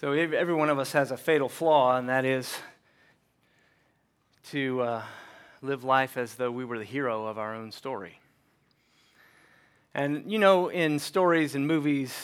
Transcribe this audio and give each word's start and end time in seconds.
So 0.00 0.12
every 0.12 0.54
one 0.54 0.70
of 0.70 0.78
us 0.78 0.92
has 0.92 1.10
a 1.10 1.16
fatal 1.16 1.48
flaw, 1.48 1.96
and 1.96 2.08
that 2.08 2.24
is 2.24 2.56
to 4.50 4.80
uh, 4.80 5.02
live 5.60 5.82
life 5.82 6.16
as 6.16 6.36
though 6.36 6.52
we 6.52 6.64
were 6.64 6.78
the 6.78 6.84
hero 6.84 7.26
of 7.26 7.36
our 7.36 7.52
own 7.52 7.72
story. 7.72 8.20
And 9.92 10.30
you 10.30 10.38
know, 10.38 10.68
in 10.68 11.00
stories 11.00 11.56
and 11.56 11.66
movies, 11.66 12.14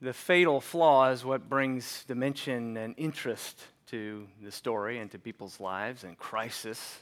the 0.00 0.14
fatal 0.14 0.62
flaw 0.62 1.10
is 1.10 1.26
what 1.26 1.46
brings 1.46 2.04
dimension 2.04 2.78
and 2.78 2.94
interest 2.96 3.60
to 3.88 4.26
the 4.42 4.50
story 4.50 4.98
and 4.98 5.10
to 5.10 5.18
people's 5.18 5.60
lives 5.60 6.04
and 6.04 6.16
crisis. 6.16 7.00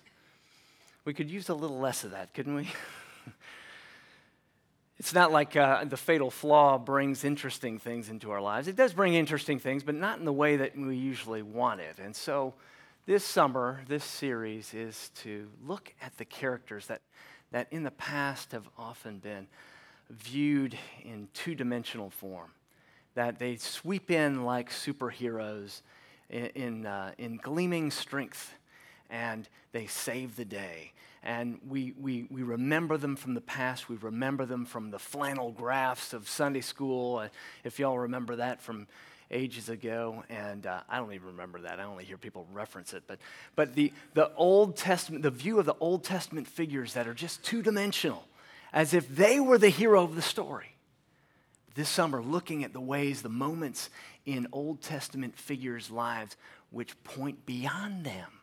We 1.05 1.15
could 1.15 1.31
use 1.31 1.49
a 1.49 1.55
little 1.55 1.79
less 1.79 2.03
of 2.03 2.11
that, 2.11 2.35
couldn't 2.35 2.57
we? 2.57 2.69
It's 5.01 5.15
not 5.15 5.33
like 5.33 5.57
uh, 5.57 5.83
the 5.85 5.97
fatal 5.97 6.31
flaw 6.31 6.77
brings 6.77 7.25
interesting 7.25 7.79
things 7.79 8.11
into 8.11 8.33
our 8.33 8.41
lives. 8.43 8.69
It 8.69 8.77
does 8.77 8.93
bring 8.93 9.15
interesting 9.15 9.59
things, 9.59 9.83
but 9.83 9.95
not 9.95 10.19
in 10.19 10.27
the 10.27 10.33
way 10.33 10.59
that 10.59 10.77
we 10.77 10.95
usually 10.95 11.41
want 11.41 11.81
it. 11.81 11.99
And 11.99 12.15
so, 12.15 12.53
this 13.07 13.25
summer, 13.25 13.81
this 13.89 14.05
series 14.05 14.75
is 14.75 15.11
to 15.23 15.49
look 15.67 15.95
at 16.03 16.19
the 16.19 16.27
characters 16.27 16.87
that, 16.89 17.01
that 17.51 17.69
in 17.71 17.83
the 17.83 17.91
past 17.93 18.53
have 18.53 18.69
often 18.77 19.21
been 19.21 19.47
viewed 20.11 20.77
in 21.03 21.29
two 21.33 21.55
dimensional 21.55 22.11
form, 22.11 22.51
that 23.15 23.39
they 23.39 23.57
sweep 23.57 24.11
in 24.11 24.45
like 24.45 24.69
superheroes 24.69 25.81
in, 26.29 26.47
in, 26.49 26.87
uh, 26.87 27.13
in 27.17 27.39
gleaming 27.39 27.91
strength 27.91 28.53
and 29.09 29.49
they 29.73 29.87
save 29.87 30.37
the 30.37 30.45
day 30.45 30.93
and 31.23 31.59
we, 31.69 31.93
we, 31.99 32.27
we 32.31 32.43
remember 32.43 32.97
them 32.97 33.15
from 33.15 33.35
the 33.35 33.43
past. 33.43 33.89
We 33.89 33.97
remember 33.97 34.47
them 34.47 34.65
from 34.65 34.91
the 34.91 34.99
flannel 34.99 35.53
graphs 35.53 36.15
of 36.15 36.29
Sunday 36.29 36.63
school, 36.63 37.19
uh, 37.19 37.29
if 37.63 37.79
y'all 37.79 37.99
remember 37.99 38.37
that 38.37 38.63
from 38.63 38.87
ages 39.31 39.69
ago. 39.69 40.25
And 40.31 40.67
uh, 40.67 40.81
I 40.89 40.97
don't 40.97 41.13
even 41.13 41.29
remember 41.29 41.61
that. 41.63 41.79
I 41.79 41.85
only 41.85 42.05
hear 42.05 42.17
people 42.17 42.47
reference 42.53 42.95
it. 42.95 43.03
But, 43.07 43.19
but 43.55 43.75
the, 43.75 43.93
the 44.15 44.33
Old 44.35 44.77
Testament, 44.77 45.23
the 45.23 45.31
view 45.31 45.59
of 45.59 45.67
the 45.67 45.77
Old 45.79 46.05
Testament 46.05 46.47
figures 46.47 46.95
that 46.95 47.07
are 47.07 47.15
just 47.15 47.45
two 47.45 47.63
dimensional, 47.63 48.25
as 48.73 48.95
if 48.95 49.15
they 49.15 49.41
were 49.41 49.59
the 49.59 49.69
hero 49.69 50.03
of 50.03 50.17
the 50.17 50.23
story. 50.23 50.75
This 51.75 51.89
summer, 51.89 52.23
looking 52.23 52.65
at 52.65 52.73
the 52.73 52.81
ways, 52.81 53.23
the 53.23 53.29
moments 53.29 53.91
in 54.25 54.49
Old 54.53 54.81
Testament 54.81 55.37
figures' 55.39 55.91
lives 55.91 56.37
which 56.71 57.01
point 57.05 57.45
beyond 57.47 58.05
them 58.05 58.40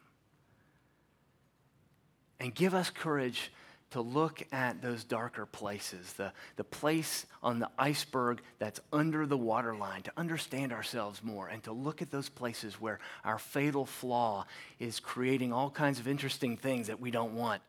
and 2.40 2.54
give 2.54 2.74
us 2.74 2.90
courage 2.90 3.52
to 3.92 4.02
look 4.02 4.44
at 4.52 4.82
those 4.82 5.06
darker 5.06 5.46
places, 5.46 6.14
the, 6.14 6.34
the 6.58 6.64
place 6.64 7.26
on 7.42 7.60
the 7.60 7.70
iceberg 7.80 8.42
that's 8.60 8.82
under 8.92 9.26
the 9.26 9.38
waterline, 9.38 10.02
to 10.02 10.12
understand 10.18 10.74
ourselves 10.74 11.24
more, 11.24 11.48
and 11.48 11.64
to 11.64 11.72
look 11.72 12.02
at 12.02 12.12
those 12.12 12.28
places 12.28 12.82
where 12.82 13.00
our 13.24 13.40
fatal 13.40 13.86
flaw 13.86 14.46
is 14.78 15.00
creating 15.00 15.54
all 15.54 15.70
kinds 15.70 16.00
of 16.00 16.08
interesting 16.08 16.58
things 16.58 16.88
that 16.88 17.00
we 17.00 17.12
don't 17.12 17.34
want. 17.34 17.62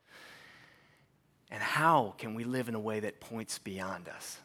And 1.51 1.63
how 1.63 2.15
can 2.19 2.35
we 2.35 2.45
live 2.45 2.69
in 2.69 2.75
a 2.75 2.81
way 2.81 3.01
that 3.01 3.21
points 3.21 3.59
beyond 3.59 4.09
us? 4.09 4.39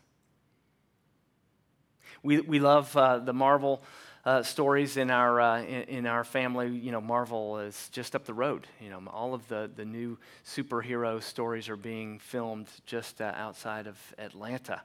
We, 2.21 2.39
we 2.39 2.59
love 2.59 2.95
uh, 2.95 3.17
the 3.17 3.33
Marvel 3.33 3.83
uh, 4.25 4.41
stories 4.41 4.95
in 4.97 5.11
our, 5.11 5.41
uh, 5.41 5.61
in, 5.61 5.83
in, 5.83 6.05
our 6.05 6.23
family. 6.23 6.69
You 6.69 6.91
know, 6.91 7.01
Marvel 7.01 7.59
is 7.59 7.89
just 7.91 8.15
up 8.15 8.25
the 8.25 8.33
road. 8.33 8.67
You 8.79 8.89
know, 8.89 9.01
all 9.11 9.33
of 9.33 9.47
the, 9.47 9.69
the 9.75 9.85
new 9.85 10.17
superhero 10.45 11.21
stories 11.21 11.67
are 11.67 11.75
being 11.75 12.19
filmed 12.19 12.67
just 12.85 13.21
uh, 13.21 13.33
outside 13.35 13.87
of 13.87 13.97
Atlanta. 14.17 14.81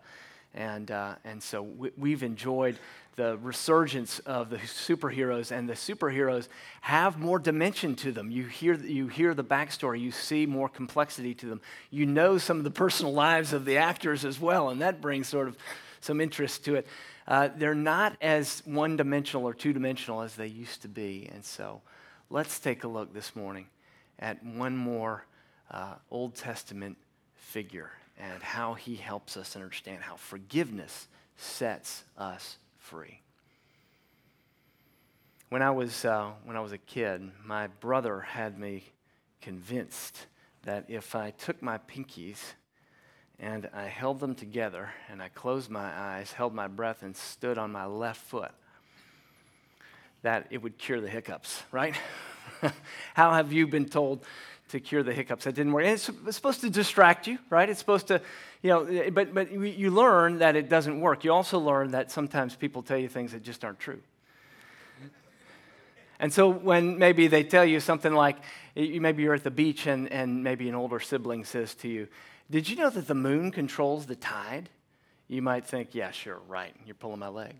And, 0.55 0.91
uh, 0.91 1.16
and 1.25 1.42
so 1.42 1.62
we, 1.62 2.11
have 2.11 2.22
enjoyed 2.22 2.78
the 3.14 3.36
resurgence 3.39 4.19
of 4.20 4.48
the 4.48 4.56
superheroes, 4.56 5.50
and 5.50 5.69
the 5.69 5.75
superheroes 5.75 6.48
have 6.81 7.19
more 7.19 7.39
dimension 7.39 7.94
to 7.97 8.12
them. 8.12 8.31
You 8.31 8.44
hear, 8.44 8.75
you 8.75 9.09
hear 9.09 9.34
the 9.34 9.44
backstory, 9.44 10.00
you 10.00 10.11
see 10.11 10.47
more 10.47 10.69
complexity 10.69 11.34
to 11.34 11.47
them. 11.47 11.60
You 11.91 12.06
know 12.06 12.38
some 12.38 12.59
of 12.59 12.65
the 12.65 12.71
personal 12.71 13.12
lives 13.12 13.53
of 13.53 13.65
the 13.65 13.77
actors 13.77 14.25
as 14.25 14.41
well, 14.41 14.71
and 14.71 14.81
that 14.81 15.00
brings 15.00 15.28
sort 15.28 15.48
of 15.48 15.56
some 16.00 16.21
interest 16.21 16.65
to 16.65 16.77
it 16.77 16.87
uh, 17.28 17.50
they're 17.56 17.75
not 17.75 18.16
as 18.22 18.62
one 18.65 18.97
dimensional 18.97 19.47
or 19.47 19.53
two 19.53 19.75
dimensional 19.75 20.22
as 20.22 20.34
they 20.34 20.47
used 20.47 20.81
to 20.83 20.89
be. 20.89 21.28
And 21.33 21.44
so 21.44 21.83
let's 22.31 22.59
take 22.59 22.84
a 22.84 22.89
look 22.89 23.12
this 23.12 23.37
morning 23.37 23.66
at 24.19 24.43
one 24.43 24.75
more 24.75 25.27
uh, 25.71 25.97
Old 26.11 26.34
Testament 26.34 26.97
figure 27.37 27.91
and 28.19 28.43
how 28.43 28.75
he 28.75 28.97
helps 28.97 29.37
us 29.37 29.55
understand 29.55 30.03
how 30.03 30.16
forgiveness 30.16 31.06
sets 31.37 32.05
us 32.16 32.56
free. 32.78 33.21
When 35.50 35.60
I 35.60 35.71
was, 35.71 36.06
uh, 36.06 36.31
when 36.45 36.56
I 36.56 36.60
was 36.60 36.72
a 36.72 36.78
kid, 36.78 37.31
my 37.45 37.66
brother 37.66 38.21
had 38.21 38.59
me 38.59 38.84
convinced 39.43 40.27
that 40.62 40.87
if 40.89 41.15
I 41.15 41.31
took 41.31 41.62
my 41.62 41.77
pinkies 41.77 42.39
and 43.41 43.69
I 43.72 43.84
held 43.84 44.21
them 44.21 44.34
together 44.34 44.91
and 45.09 45.22
I 45.22 45.28
closed 45.28 45.71
my 45.71 45.93
eyes, 45.97 46.32
held 46.32 46.54
my 46.54 46.66
breath, 46.66 47.03
and 47.03 47.16
stood 47.16 47.56
on 47.56 47.71
my 47.71 47.87
left 47.87 48.21
foot, 48.21 48.50
that 50.22 50.47
it 50.50 50.62
would 50.62 50.76
cure 50.78 51.00
the 51.00 51.09
hiccups, 51.09 51.62
right? 51.71 51.94
How 53.15 53.32
have 53.32 53.53
you 53.53 53.66
been 53.66 53.87
told 53.87 54.25
to 54.71 54.81
cure 54.81 55.04
the 55.04 55.12
hiccups? 55.12 55.44
That 55.44 55.54
didn't 55.54 55.72
work. 55.72 55.84
And 55.84 55.94
it's, 55.94 56.09
it's 56.09 56.37
supposed 56.37 56.62
to 56.62 56.71
distract 56.71 57.28
you, 57.28 57.38
right? 57.48 57.69
It's 57.69 57.78
supposed 57.78 58.09
to, 58.09 58.21
you 58.62 58.71
know, 58.71 58.84
eh, 58.84 59.10
but, 59.10 59.32
but 59.32 59.53
you 59.53 59.91
learn 59.93 60.38
that 60.38 60.56
it 60.56 60.69
doesn't 60.69 61.00
work. 61.00 61.22
You 61.22 61.32
also 61.32 61.60
learn 61.60 61.93
that 61.93 62.10
sometimes 62.10 62.56
people 62.56 62.82
tell 62.82 62.98
you 62.98 63.09
things 63.09 63.32
that 63.32 63.44
just 63.44 63.65
aren't 63.65 63.78
true. 63.78 64.00
And 66.21 66.32
so 66.32 66.48
when 66.48 66.98
maybe 66.98 67.28
they 67.28 67.44
tell 67.44 67.65
you 67.65 67.78
something 67.78 68.12
like, 68.12 68.38
eh, 68.77 68.98
maybe 68.98 69.22
you're 69.22 69.34
at 69.34 69.44
the 69.44 69.53
beach 69.53 69.87
and, 69.87 70.10
and 70.10 70.43
maybe 70.43 70.69
an 70.69 70.75
older 70.75 70.98
sibling 70.98 71.44
says 71.44 71.77
to 71.77 71.88
you, 71.88 72.09
did 72.50 72.69
you 72.69 72.76
know 72.76 72.91
that 72.91 73.06
the 73.06 73.14
moon 73.14 73.50
controls 73.50 74.06
the 74.06 74.16
tide? 74.16 74.70
You 75.28 75.42
might 75.42 75.66
think, 75.66 75.94
yeah, 75.94 76.10
sure, 76.10 76.41
right. 76.48 76.75
You're 76.86 76.94
pulling 76.94 77.19
my 77.19 77.28
leg. 77.28 77.54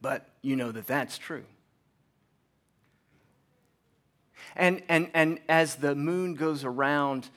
But 0.00 0.28
you 0.42 0.56
know 0.56 0.72
that 0.72 0.86
that's 0.86 1.18
true. 1.18 1.44
And, 4.56 4.82
and, 4.88 5.10
and 5.14 5.38
as 5.48 5.76
the 5.76 5.94
moon 5.94 6.34
goes 6.34 6.64
around 6.64 7.28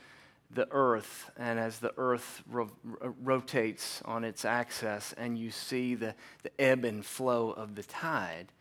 the 0.51 0.67
earth, 0.71 1.29
and 1.37 1.59
as 1.59 1.79
the 1.79 1.93
earth 1.97 2.41
ro- 2.47 2.71
uh, 3.03 3.09
rotates 3.21 4.01
on 4.05 4.23
its 4.23 4.45
axis, 4.45 5.13
and 5.17 5.37
you 5.37 5.51
see 5.51 5.93
the, 5.95 6.15
the 6.41 6.51
ebb 6.59 6.85
and 6.85 7.05
flow 7.05 7.51
of 7.51 7.75
the 7.75 7.83
tide, 7.83 8.51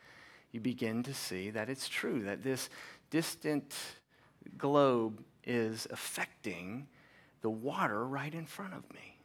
you 0.52 0.60
begin 0.60 1.02
to 1.04 1.14
see 1.14 1.50
that 1.50 1.70
it's 1.70 1.88
true, 1.88 2.22
that 2.24 2.42
this 2.42 2.68
distant 3.10 3.74
globe 4.58 5.22
is 5.44 5.86
affecting 5.90 6.86
the 7.42 7.50
water 7.50 8.04
right 8.04 8.32
in 8.32 8.46
front 8.46 8.74
of 8.74 8.82
me. 8.92 9.16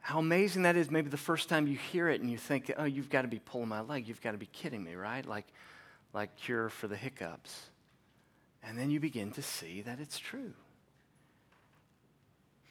How 0.00 0.18
amazing 0.18 0.62
that 0.62 0.76
is. 0.76 0.90
Maybe 0.90 1.10
the 1.10 1.16
first 1.16 1.48
time 1.48 1.66
you 1.66 1.76
hear 1.76 2.08
it 2.08 2.20
and 2.20 2.30
you 2.30 2.38
think, 2.38 2.72
oh, 2.76 2.84
you've 2.84 3.10
got 3.10 3.22
to 3.22 3.28
be 3.28 3.38
pulling 3.38 3.68
my 3.68 3.80
leg. 3.80 4.08
You've 4.08 4.22
got 4.22 4.32
to 4.32 4.38
be 4.38 4.46
kidding 4.46 4.82
me, 4.82 4.94
right? 4.94 5.24
Like, 5.24 5.46
like 6.12 6.36
cure 6.36 6.68
for 6.68 6.88
the 6.88 6.96
hiccups. 6.96 7.68
And 8.62 8.78
then 8.78 8.90
you 8.90 9.00
begin 9.00 9.30
to 9.32 9.42
see 9.42 9.82
that 9.82 10.00
it's 10.00 10.18
true. 10.18 10.52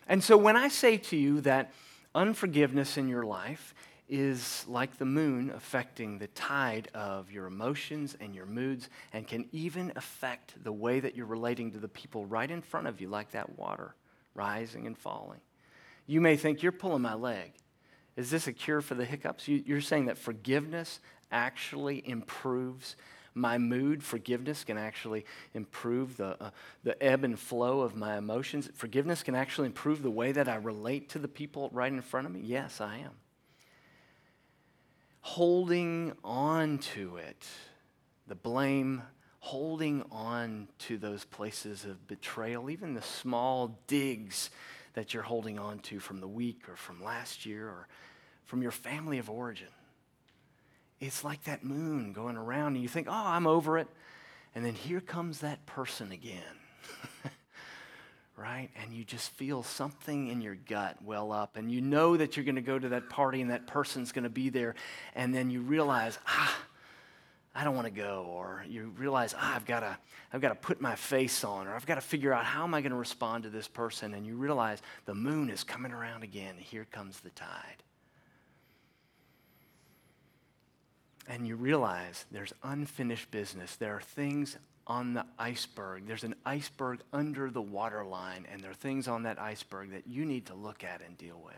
And 0.07 0.23
so 0.23 0.37
when 0.37 0.57
I 0.57 0.67
say 0.67 0.97
to 0.97 1.15
you 1.15 1.41
that 1.41 1.71
unforgiveness 2.15 2.97
in 2.97 3.07
your 3.07 3.23
life 3.23 3.73
is 4.09 4.65
like 4.67 4.97
the 4.97 5.05
moon 5.05 5.51
affecting 5.55 6.17
the 6.17 6.27
tide 6.27 6.89
of 6.93 7.31
your 7.31 7.45
emotions 7.45 8.17
and 8.19 8.33
your 8.33 8.47
moods 8.47 8.89
and 9.13 9.27
can 9.27 9.47
even 9.51 9.93
affect 9.95 10.61
the 10.63 10.71
way 10.71 10.99
that 10.99 11.15
you're 11.15 11.25
relating 11.25 11.71
to 11.71 11.77
the 11.77 11.87
people 11.87 12.25
right 12.25 12.49
in 12.49 12.61
front 12.61 12.87
of 12.87 12.99
you, 12.99 13.07
like 13.07 13.31
that 13.31 13.57
water 13.57 13.95
rising 14.33 14.87
and 14.87 14.97
falling. 14.97 15.39
You 16.07 16.21
may 16.21 16.37
think, 16.37 16.63
You're 16.63 16.71
pulling 16.71 17.01
my 17.01 17.13
leg. 17.13 17.53
Is 18.15 18.31
this 18.31 18.47
a 18.47 18.53
cure 18.53 18.81
for 18.81 18.95
the 18.95 19.05
hiccups? 19.05 19.47
You're 19.47 19.81
saying 19.81 20.05
that 20.05 20.17
forgiveness 20.17 20.99
actually 21.31 22.07
improves 22.07 22.95
my 23.33 23.57
mood. 23.57 24.03
Forgiveness 24.03 24.63
can 24.63 24.77
actually 24.77 25.25
improve 25.53 26.17
the, 26.17 26.41
uh, 26.43 26.49
the 26.83 27.01
ebb 27.01 27.23
and 27.23 27.39
flow 27.39 27.81
of 27.81 27.95
my 27.95 28.17
emotions. 28.17 28.69
Forgiveness 28.73 29.23
can 29.23 29.35
actually 29.35 29.67
improve 29.67 30.01
the 30.01 30.09
way 30.09 30.31
that 30.31 30.49
I 30.49 30.55
relate 30.55 31.09
to 31.09 31.19
the 31.19 31.27
people 31.27 31.69
right 31.71 31.91
in 31.91 32.01
front 32.01 32.27
of 32.27 32.33
me. 32.33 32.41
Yes, 32.43 32.81
I 32.81 32.97
am 32.97 33.11
holding 35.21 36.13
on 36.23 36.77
to 36.77 37.17
it, 37.17 37.45
the 38.27 38.35
blame, 38.35 39.01
holding 39.39 40.03
on 40.11 40.67
to 40.79 40.97
those 40.97 41.25
places 41.25 41.85
of 41.85 42.07
betrayal, 42.07 42.69
even 42.69 42.93
the 42.93 43.01
small 43.01 43.79
digs 43.87 44.49
that 44.93 45.13
you're 45.13 45.23
holding 45.23 45.57
on 45.59 45.79
to 45.79 45.99
from 45.99 46.19
the 46.19 46.27
week 46.27 46.67
or 46.67 46.75
from 46.75 47.03
last 47.03 47.45
year 47.45 47.67
or 47.67 47.87
from 48.45 48.61
your 48.61 48.71
family 48.71 49.17
of 49.17 49.29
origin. 49.29 49.67
It's 50.99 51.23
like 51.23 51.43
that 51.45 51.63
moon 51.63 52.11
going 52.11 52.35
around, 52.35 52.73
and 52.73 52.83
you 52.83 52.89
think, 52.89 53.07
oh, 53.09 53.13
I'm 53.13 53.47
over 53.47 53.77
it. 53.77 53.87
And 54.53 54.65
then 54.65 54.73
here 54.73 54.99
comes 54.99 55.39
that 55.39 55.65
person 55.65 56.11
again. 56.11 56.41
right? 58.39 58.69
And 58.81 58.93
you 58.93 59.03
just 59.03 59.31
feel 59.31 59.63
something 59.63 60.27
in 60.29 60.41
your 60.41 60.55
gut 60.55 60.97
well 61.03 61.31
up, 61.31 61.57
and 61.57 61.71
you 61.71 61.81
know 61.81 62.15
that 62.15 62.37
you're 62.37 62.45
going 62.45 62.55
to 62.55 62.61
go 62.61 62.79
to 62.79 62.89
that 62.89 63.09
party 63.09 63.41
and 63.41 63.51
that 63.51 63.67
person's 63.67 64.11
going 64.11 64.23
to 64.23 64.29
be 64.29 64.49
there, 64.49 64.75
and 65.13 65.35
then 65.35 65.49
you 65.49 65.61
realize, 65.61 66.17
ah, 66.27 66.57
I 67.53 67.63
don't 67.63 67.75
want 67.75 67.87
to 67.87 67.93
go, 67.93 68.25
or 68.29 68.63
you 68.67 68.93
realize, 68.97 69.35
ah, 69.37 69.55
I've 69.55 69.65
got 69.65 69.81
to, 69.81 69.97
I've 70.31 70.39
got 70.39 70.49
to 70.49 70.55
put 70.55 70.79
my 70.79 70.95
face 70.95 71.43
on, 71.43 71.67
or 71.67 71.75
I've 71.75 71.85
got 71.85 71.95
to 71.95 72.01
figure 72.01 72.31
out 72.31 72.45
how 72.45 72.63
am 72.63 72.73
I 72.73 72.81
going 72.81 72.91
to 72.91 72.97
respond 72.97 73.43
to 73.43 73.49
this 73.49 73.67
person, 73.67 74.13
and 74.13 74.25
you 74.25 74.35
realize 74.35 74.81
the 75.05 75.15
moon 75.15 75.49
is 75.49 75.63
coming 75.63 75.91
around 75.91 76.23
again, 76.23 76.55
here 76.57 76.85
comes 76.89 77.19
the 77.19 77.31
tide. 77.31 77.83
And 81.27 81.47
you 81.47 81.55
realize 81.55 82.25
there's 82.31 82.53
unfinished 82.63 83.29
business. 83.29 83.75
There 83.75 83.95
are 83.95 84.01
things 84.01 84.57
on 84.89 85.13
the 85.13 85.25
iceberg. 85.37 86.07
There's 86.07 86.23
an 86.23 86.35
iceberg 86.45 87.01
under 87.13 87.51
the 87.51 87.61
waterline, 87.61 88.47
and 88.51 88.61
there 88.61 88.71
are 88.71 88.73
things 88.73 89.07
on 89.07 89.23
that 89.23 89.39
iceberg 89.39 89.91
that 89.91 90.07
you 90.07 90.25
need 90.25 90.47
to 90.47 90.55
look 90.55 90.83
at 90.83 91.01
and 91.05 91.15
deal 91.17 91.39
with. 91.45 91.55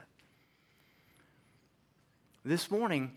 This 2.44 2.70
morning, 2.70 3.14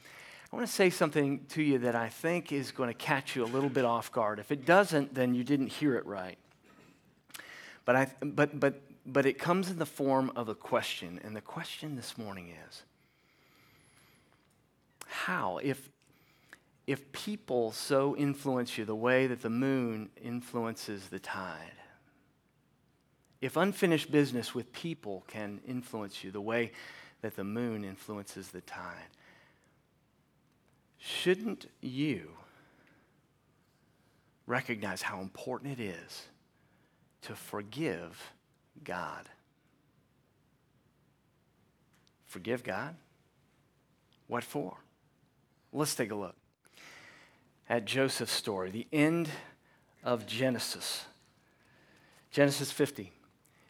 I 0.53 0.57
want 0.57 0.69
to 0.69 0.73
say 0.73 0.89
something 0.89 1.45
to 1.51 1.63
you 1.63 1.79
that 1.79 1.97
I 1.97 2.09
think 2.09 2.53
is 2.53 2.71
going 2.71 2.89
to 2.89 2.95
catch 2.95 3.35
you 3.35 3.45
a 3.45 3.47
little 3.47 3.69
bit 3.69 3.85
off 3.85 4.13
guard. 4.13 4.39
If 4.39 4.53
it 4.53 4.65
doesn't, 4.65 5.15
then 5.15 5.35
you 5.35 5.43
didn't 5.43 5.69
hear 5.69 5.97
it 5.97 6.07
right. 6.07 6.39
But, 7.85 7.97
I, 7.97 8.07
but, 8.21 8.61
but, 8.61 8.81
but 9.05 9.27
it 9.27 9.39
comes 9.39 9.69
in 9.69 9.79
the 9.79 9.87
form 9.87 10.31
of 10.37 10.49
a 10.49 10.55
question, 10.55 11.21
and 11.25 11.35
the 11.35 11.41
question 11.41 11.97
this 11.97 12.17
morning 12.17 12.53
is 12.69 12.83
how, 15.07 15.59
if, 15.63 15.91
if 16.87 17.11
people 17.13 17.73
so 17.73 18.15
influence 18.17 18.77
you 18.77 18.85
the 18.85 18.95
way 18.95 19.27
that 19.27 19.43
the 19.43 19.51
moon 19.51 20.11
influences 20.23 21.09
the 21.09 21.19
tide, 21.19 21.73
if 23.41 23.57
unfinished 23.57 24.11
business 24.11 24.55
with 24.55 24.73
people 24.73 25.25
can 25.27 25.61
influence 25.67 26.23
you 26.23 26.31
the 26.31 26.41
way 26.41 26.73
that 27.23 27.37
the 27.37 27.45
moon 27.45 27.85
influences 27.85 28.49
the 28.49 28.61
tide, 28.61 29.09
shouldn't 30.99 31.67
you 31.81 32.31
recognize 34.47 35.01
how 35.01 35.21
important 35.21 35.79
it 35.79 35.83
is 35.83 36.27
to 37.23 37.35
forgive 37.35 38.33
God? 38.83 39.29
Forgive 42.27 42.63
God? 42.63 42.95
What 44.27 44.45
for? 44.45 44.77
Let's 45.73 45.95
take 45.95 46.11
a 46.11 46.15
look 46.15 46.37
at 47.69 47.85
Joseph's 47.85 48.33
story, 48.33 48.71
the 48.71 48.87
end 48.93 49.29
of 50.03 50.27
Genesis. 50.27 51.07
Genesis 52.31 52.71
50. 52.71 53.13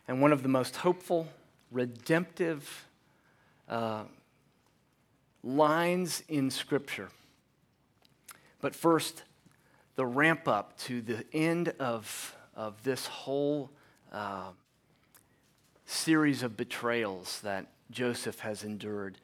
And 0.08 0.20
one 0.20 0.32
of 0.32 0.42
the 0.42 0.48
most 0.48 0.76
hopeful, 0.76 1.28
redemptive 1.70 2.86
uh, 3.68 4.04
lines 5.42 6.22
in 6.28 6.50
Scripture. 6.50 7.08
But 8.60 8.74
first, 8.74 9.22
the 9.96 10.06
ramp 10.06 10.48
up 10.48 10.76
to 10.78 11.00
the 11.00 11.24
end 11.32 11.68
of, 11.78 12.34
of 12.56 12.82
this 12.82 13.06
whole 13.06 13.70
uh, 14.12 14.50
series 15.86 16.42
of 16.42 16.56
betrayals 16.56 17.40
that 17.42 17.66
Joseph 17.90 18.40
has 18.40 18.64
endured. 18.64 19.18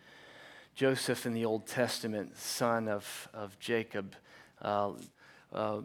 Joseph 0.74 1.26
in 1.26 1.32
the 1.32 1.44
Old 1.44 1.66
Testament, 1.66 2.36
son 2.36 2.88
of, 2.88 3.28
of 3.34 3.58
Jacob, 3.58 4.14
uh, 4.62 4.92
uh, 5.52 5.80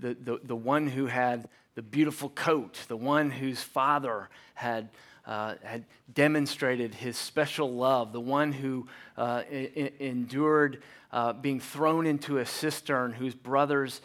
the, 0.00 0.14
the, 0.14 0.40
the 0.44 0.56
one 0.56 0.86
who 0.86 1.06
had 1.06 1.48
the 1.74 1.82
beautiful 1.82 2.28
coat, 2.30 2.78
the 2.88 2.96
one 2.96 3.30
whose 3.30 3.62
father 3.62 4.28
had, 4.54 4.88
uh, 5.26 5.54
had 5.62 5.84
demonstrated 6.12 6.94
his 6.94 7.16
special 7.16 7.72
love, 7.72 8.12
the 8.12 8.20
one 8.20 8.52
who 8.52 8.86
uh, 9.16 9.42
I- 9.50 9.92
endured 10.00 10.82
uh, 11.12 11.32
being 11.32 11.60
thrown 11.60 12.06
into 12.06 12.38
a 12.38 12.46
cistern, 12.46 13.12
whose 13.12 13.34
brothers 13.34 14.00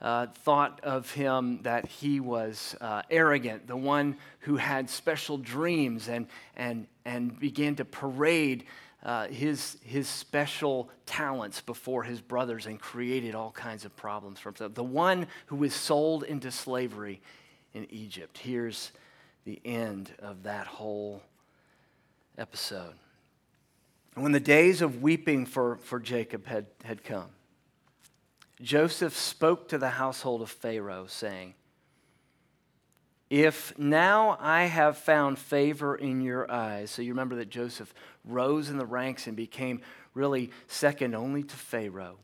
uh, 0.00 0.26
thought 0.26 0.80
of 0.84 1.10
him 1.12 1.60
that 1.62 1.86
he 1.86 2.20
was 2.20 2.76
arrogant, 3.10 3.66
the 3.66 3.76
one 3.76 4.16
who 4.40 4.56
had 4.56 4.88
special 4.88 5.38
dreams 5.38 6.08
and, 6.08 6.26
and, 6.56 6.86
and 7.04 7.38
began 7.38 7.74
to 7.76 7.84
parade 7.84 8.64
uh, 9.02 9.28
his, 9.28 9.78
his 9.84 10.08
special 10.08 10.90
talents 11.06 11.60
before 11.60 12.02
his 12.02 12.20
brothers 12.20 12.66
and 12.66 12.80
created 12.80 13.34
all 13.34 13.52
kinds 13.52 13.84
of 13.84 13.94
problems 13.96 14.40
for 14.40 14.50
himself. 14.50 14.74
The 14.74 14.82
one 14.82 15.26
who 15.46 15.56
was 15.56 15.74
sold 15.74 16.24
into 16.24 16.50
slavery 16.50 17.20
in 17.74 17.86
Egypt. 17.90 18.38
Here's 18.38 18.90
the 19.44 19.60
end 19.64 20.12
of 20.18 20.42
that 20.42 20.66
whole 20.66 21.22
episode. 22.36 22.94
When 24.14 24.32
the 24.32 24.40
days 24.40 24.82
of 24.82 25.00
weeping 25.00 25.46
for, 25.46 25.76
for 25.76 26.00
Jacob 26.00 26.46
had, 26.46 26.66
had 26.82 27.04
come, 27.04 27.28
Joseph 28.60 29.16
spoke 29.16 29.68
to 29.68 29.78
the 29.78 29.90
household 29.90 30.42
of 30.42 30.50
Pharaoh, 30.50 31.06
saying, 31.06 31.54
if 33.30 33.78
now 33.78 34.38
I 34.40 34.64
have 34.64 34.96
found 34.96 35.38
favor 35.38 35.94
in 35.94 36.22
your 36.22 36.50
eyes, 36.50 36.90
so 36.90 37.02
you 37.02 37.12
remember 37.12 37.36
that 37.36 37.50
Joseph 37.50 37.92
rose 38.28 38.70
in 38.70 38.78
the 38.78 38.86
ranks 38.86 39.26
and 39.26 39.36
became 39.36 39.80
really 40.14 40.50
second 40.66 41.14
only 41.14 41.42
to 41.42 41.56
Pharaoh. 41.56 42.18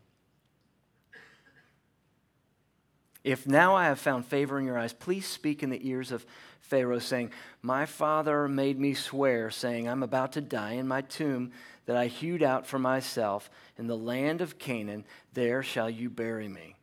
If 3.24 3.46
now 3.46 3.74
I 3.74 3.86
have 3.86 3.98
found 3.98 4.26
favor 4.26 4.58
in 4.58 4.66
your 4.66 4.78
eyes, 4.78 4.92
please 4.92 5.26
speak 5.26 5.62
in 5.62 5.70
the 5.70 5.88
ears 5.88 6.12
of 6.12 6.26
Pharaoh, 6.60 6.98
saying, 6.98 7.30
My 7.62 7.86
father 7.86 8.48
made 8.48 8.78
me 8.78 8.92
swear, 8.92 9.50
saying, 9.50 9.88
I'm 9.88 10.02
about 10.02 10.32
to 10.32 10.42
die 10.42 10.72
in 10.72 10.86
my 10.86 11.00
tomb 11.00 11.52
that 11.86 11.96
I 11.96 12.06
hewed 12.06 12.42
out 12.42 12.66
for 12.66 12.78
myself 12.78 13.50
in 13.78 13.86
the 13.86 13.96
land 13.96 14.42
of 14.42 14.58
Canaan. 14.58 15.04
There 15.32 15.62
shall 15.62 15.88
you 15.88 16.10
bury 16.10 16.48
me. 16.48 16.76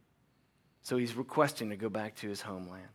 So 0.81 0.97
he's 0.97 1.15
requesting 1.15 1.69
to 1.69 1.75
go 1.75 1.89
back 1.89 2.15
to 2.17 2.29
his 2.29 2.41
homeland. 2.41 2.87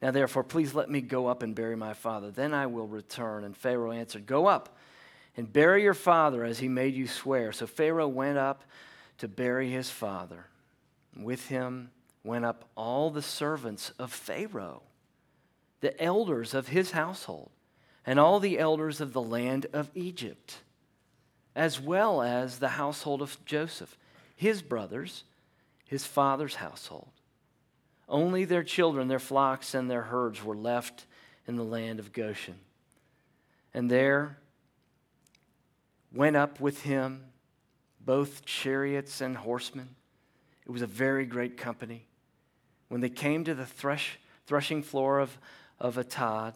Now, 0.00 0.10
therefore, 0.10 0.44
please 0.44 0.74
let 0.74 0.90
me 0.90 1.00
go 1.00 1.26
up 1.26 1.42
and 1.42 1.54
bury 1.54 1.76
my 1.76 1.94
father. 1.94 2.30
Then 2.30 2.52
I 2.52 2.66
will 2.66 2.86
return. 2.86 3.42
And 3.42 3.56
Pharaoh 3.56 3.92
answered, 3.92 4.26
Go 4.26 4.46
up 4.46 4.76
and 5.36 5.52
bury 5.52 5.82
your 5.82 5.94
father 5.94 6.44
as 6.44 6.58
he 6.58 6.68
made 6.68 6.94
you 6.94 7.06
swear. 7.06 7.52
So 7.52 7.66
Pharaoh 7.66 8.08
went 8.08 8.38
up 8.38 8.64
to 9.18 9.28
bury 9.28 9.70
his 9.70 9.90
father. 9.90 10.46
With 11.16 11.48
him 11.48 11.90
went 12.22 12.44
up 12.44 12.68
all 12.76 13.10
the 13.10 13.22
servants 13.22 13.92
of 13.98 14.12
Pharaoh, 14.12 14.82
the 15.80 16.00
elders 16.02 16.54
of 16.54 16.68
his 16.68 16.92
household, 16.92 17.50
and 18.06 18.18
all 18.18 18.40
the 18.40 18.58
elders 18.58 19.00
of 19.00 19.12
the 19.12 19.22
land 19.22 19.66
of 19.72 19.90
Egypt, 19.94 20.58
as 21.54 21.80
well 21.80 22.22
as 22.22 22.58
the 22.58 22.70
household 22.70 23.22
of 23.22 23.38
Joseph, 23.44 23.96
his 24.34 24.62
brothers, 24.62 25.24
his 25.86 26.06
father's 26.06 26.56
household. 26.56 27.10
Only 28.08 28.44
their 28.44 28.64
children, 28.64 29.08
their 29.08 29.18
flocks, 29.18 29.74
and 29.74 29.90
their 29.90 30.02
herds 30.02 30.42
were 30.42 30.56
left 30.56 31.06
in 31.46 31.56
the 31.56 31.62
land 31.62 31.98
of 31.98 32.12
Goshen. 32.12 32.56
And 33.72 33.90
there 33.90 34.38
went 36.14 36.36
up 36.36 36.60
with 36.60 36.82
him 36.82 37.24
both 38.00 38.44
chariots 38.44 39.20
and 39.20 39.36
horsemen. 39.36 39.88
It 40.66 40.70
was 40.70 40.82
a 40.82 40.86
very 40.86 41.26
great 41.26 41.56
company. 41.56 42.06
When 42.88 43.00
they 43.00 43.10
came 43.10 43.44
to 43.44 43.54
the 43.54 43.66
thresh, 43.66 44.18
threshing 44.46 44.82
floor 44.82 45.18
of, 45.18 45.36
of 45.80 45.96
Atad, 45.96 46.54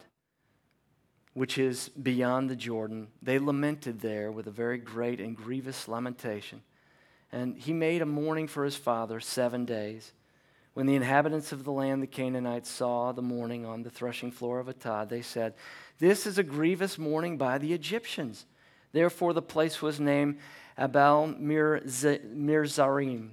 which 1.33 1.57
is 1.57 1.89
beyond 1.89 2.49
the 2.49 2.55
Jordan, 2.55 3.07
they 3.21 3.39
lamented 3.39 3.99
there 3.99 4.31
with 4.31 4.47
a 4.47 4.51
very 4.51 4.77
great 4.77 5.19
and 5.19 5.35
grievous 5.35 5.87
lamentation. 5.87 6.61
And 7.31 7.57
he 7.57 7.73
made 7.73 8.01
a 8.01 8.07
mourning 8.07 8.47
for 8.47 8.65
his 8.65 8.75
father 8.75 9.19
seven 9.19 9.65
days. 9.65 10.13
When 10.73 10.85
the 10.85 10.95
inhabitants 10.95 11.51
of 11.51 11.63
the 11.63 11.71
land, 11.71 12.01
the 12.01 12.07
Canaanites, 12.07 12.69
saw 12.69 13.11
the 13.11 13.21
mourning 13.21 13.65
on 13.65 13.83
the 13.83 13.89
threshing 13.89 14.31
floor 14.31 14.59
of 14.59 14.67
Atad, 14.67 15.09
they 15.09 15.21
said, 15.21 15.53
This 15.99 16.25
is 16.25 16.37
a 16.37 16.43
grievous 16.43 16.97
mourning 16.97 17.37
by 17.37 17.57
the 17.57 17.73
Egyptians. 17.73 18.45
Therefore, 18.91 19.33
the 19.33 19.41
place 19.41 19.81
was 19.81 19.99
named 19.99 20.37
Abel 20.77 21.27
Mizraim. 21.37 23.31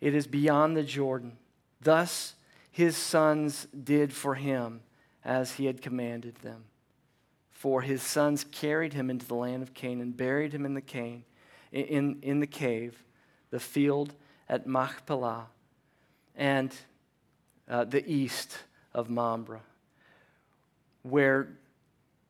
It 0.00 0.14
is 0.14 0.26
beyond 0.26 0.76
the 0.76 0.82
Jordan. 0.82 1.38
Thus, 1.80 2.34
his 2.70 2.96
sons 2.96 3.66
did 3.66 4.12
for 4.12 4.34
him 4.36 4.80
as 5.24 5.54
he 5.54 5.66
had 5.66 5.82
commanded 5.82 6.36
them. 6.36 6.64
For 7.50 7.82
his 7.82 8.02
sons 8.02 8.44
carried 8.44 8.92
him 8.92 9.10
into 9.10 9.26
the 9.26 9.34
land 9.34 9.64
of 9.64 9.74
Canaan, 9.74 10.12
buried 10.12 10.52
him 10.52 10.64
in 10.64 10.74
the, 10.74 11.22
in, 11.72 12.18
in 12.22 12.38
the 12.38 12.46
cave, 12.46 13.02
the 13.50 13.58
field 13.58 14.14
at 14.48 14.66
Machpelah 14.66 15.48
and 16.36 16.72
uh, 17.68 17.84
the 17.84 18.08
east 18.08 18.58
of 18.94 19.10
Mamre, 19.10 19.60
where 21.02 21.48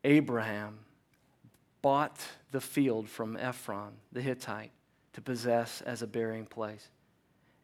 Abraham 0.03 0.79
bought 1.83 2.19
the 2.51 2.61
field 2.61 3.09
from 3.09 3.37
Ephron 3.37 3.93
the 4.13 4.23
Hittite 4.23 4.73
to 5.13 5.21
possess 5.21 5.81
as 5.83 6.03
a 6.03 6.07
burying 6.07 6.47
place. 6.47 6.89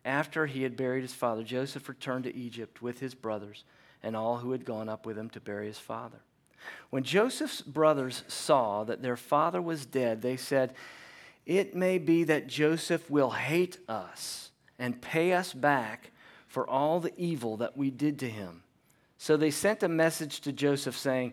After 0.04 0.46
he 0.46 0.62
had 0.62 0.76
buried 0.76 1.02
his 1.02 1.14
father, 1.14 1.42
Joseph 1.42 1.88
returned 1.88 2.24
to 2.24 2.36
Egypt 2.36 2.82
with 2.82 3.00
his 3.00 3.14
brothers 3.14 3.64
and 4.02 4.14
all 4.14 4.38
who 4.38 4.52
had 4.52 4.64
gone 4.64 4.88
up 4.88 5.06
with 5.06 5.16
him 5.16 5.30
to 5.30 5.40
bury 5.40 5.66
his 5.66 5.78
father. 5.78 6.18
When 6.90 7.02
Joseph's 7.02 7.62
brothers 7.62 8.22
saw 8.28 8.84
that 8.84 9.02
their 9.02 9.16
father 9.16 9.60
was 9.62 9.86
dead, 9.86 10.22
they 10.22 10.36
said, 10.36 10.74
It 11.46 11.74
may 11.74 11.98
be 11.98 12.24
that 12.24 12.46
Joseph 12.46 13.10
will 13.10 13.30
hate 13.30 13.78
us 13.88 14.50
and 14.78 15.00
pay 15.00 15.32
us 15.32 15.52
back 15.52 16.10
for 16.46 16.68
all 16.68 17.00
the 17.00 17.12
evil 17.16 17.56
that 17.58 17.76
we 17.76 17.90
did 17.90 18.18
to 18.20 18.28
him. 18.28 18.62
So 19.16 19.36
they 19.36 19.50
sent 19.50 19.82
a 19.82 19.88
message 19.88 20.40
to 20.42 20.52
Joseph 20.52 20.96
saying, 20.96 21.32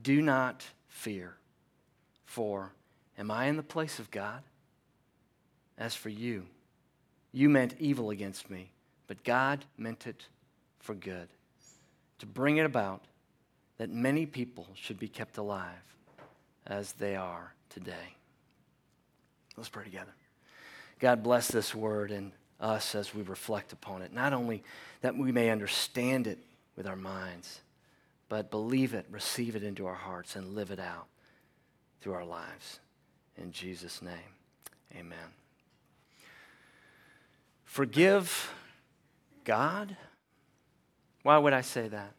Do 0.00 0.22
not 0.22 0.64
fear, 0.88 1.34
for 2.24 2.72
am 3.18 3.30
I 3.30 3.46
in 3.46 3.56
the 3.56 3.62
place 3.62 3.98
of 3.98 4.10
God? 4.10 4.42
As 5.76 5.94
for 5.94 6.08
you, 6.08 6.46
you 7.32 7.48
meant 7.48 7.74
evil 7.78 8.10
against 8.10 8.50
me, 8.50 8.70
but 9.06 9.24
God 9.24 9.64
meant 9.76 10.06
it 10.06 10.26
for 10.78 10.94
good, 10.94 11.28
to 12.18 12.26
bring 12.26 12.56
it 12.56 12.64
about 12.64 13.02
that 13.78 13.90
many 13.90 14.26
people 14.26 14.66
should 14.74 14.98
be 14.98 15.08
kept 15.08 15.38
alive 15.38 15.66
as 16.66 16.92
they 16.92 17.16
are 17.16 17.52
today. 17.68 18.16
Let's 19.56 19.68
pray 19.68 19.84
together. 19.84 20.14
God 21.00 21.22
bless 21.22 21.48
this 21.48 21.74
word 21.74 22.10
and 22.12 22.32
us 22.60 22.94
as 22.94 23.14
we 23.14 23.22
reflect 23.22 23.72
upon 23.72 24.02
it. 24.02 24.12
Not 24.12 24.32
only 24.32 24.62
that 25.00 25.16
we 25.16 25.32
may 25.32 25.50
understand 25.50 26.26
it 26.26 26.38
with 26.76 26.86
our 26.86 26.96
minds, 26.96 27.60
but 28.32 28.50
believe 28.50 28.94
it, 28.94 29.04
receive 29.10 29.56
it 29.56 29.62
into 29.62 29.84
our 29.86 29.94
hearts, 29.94 30.36
and 30.36 30.54
live 30.54 30.70
it 30.70 30.80
out 30.80 31.06
through 32.00 32.14
our 32.14 32.24
lives. 32.24 32.80
In 33.36 33.52
Jesus' 33.52 34.00
name, 34.00 34.38
amen. 34.96 35.18
Forgive 37.66 38.50
God? 39.44 39.98
Why 41.22 41.36
would 41.36 41.52
I 41.52 41.60
say 41.60 41.88
that? 41.88 42.14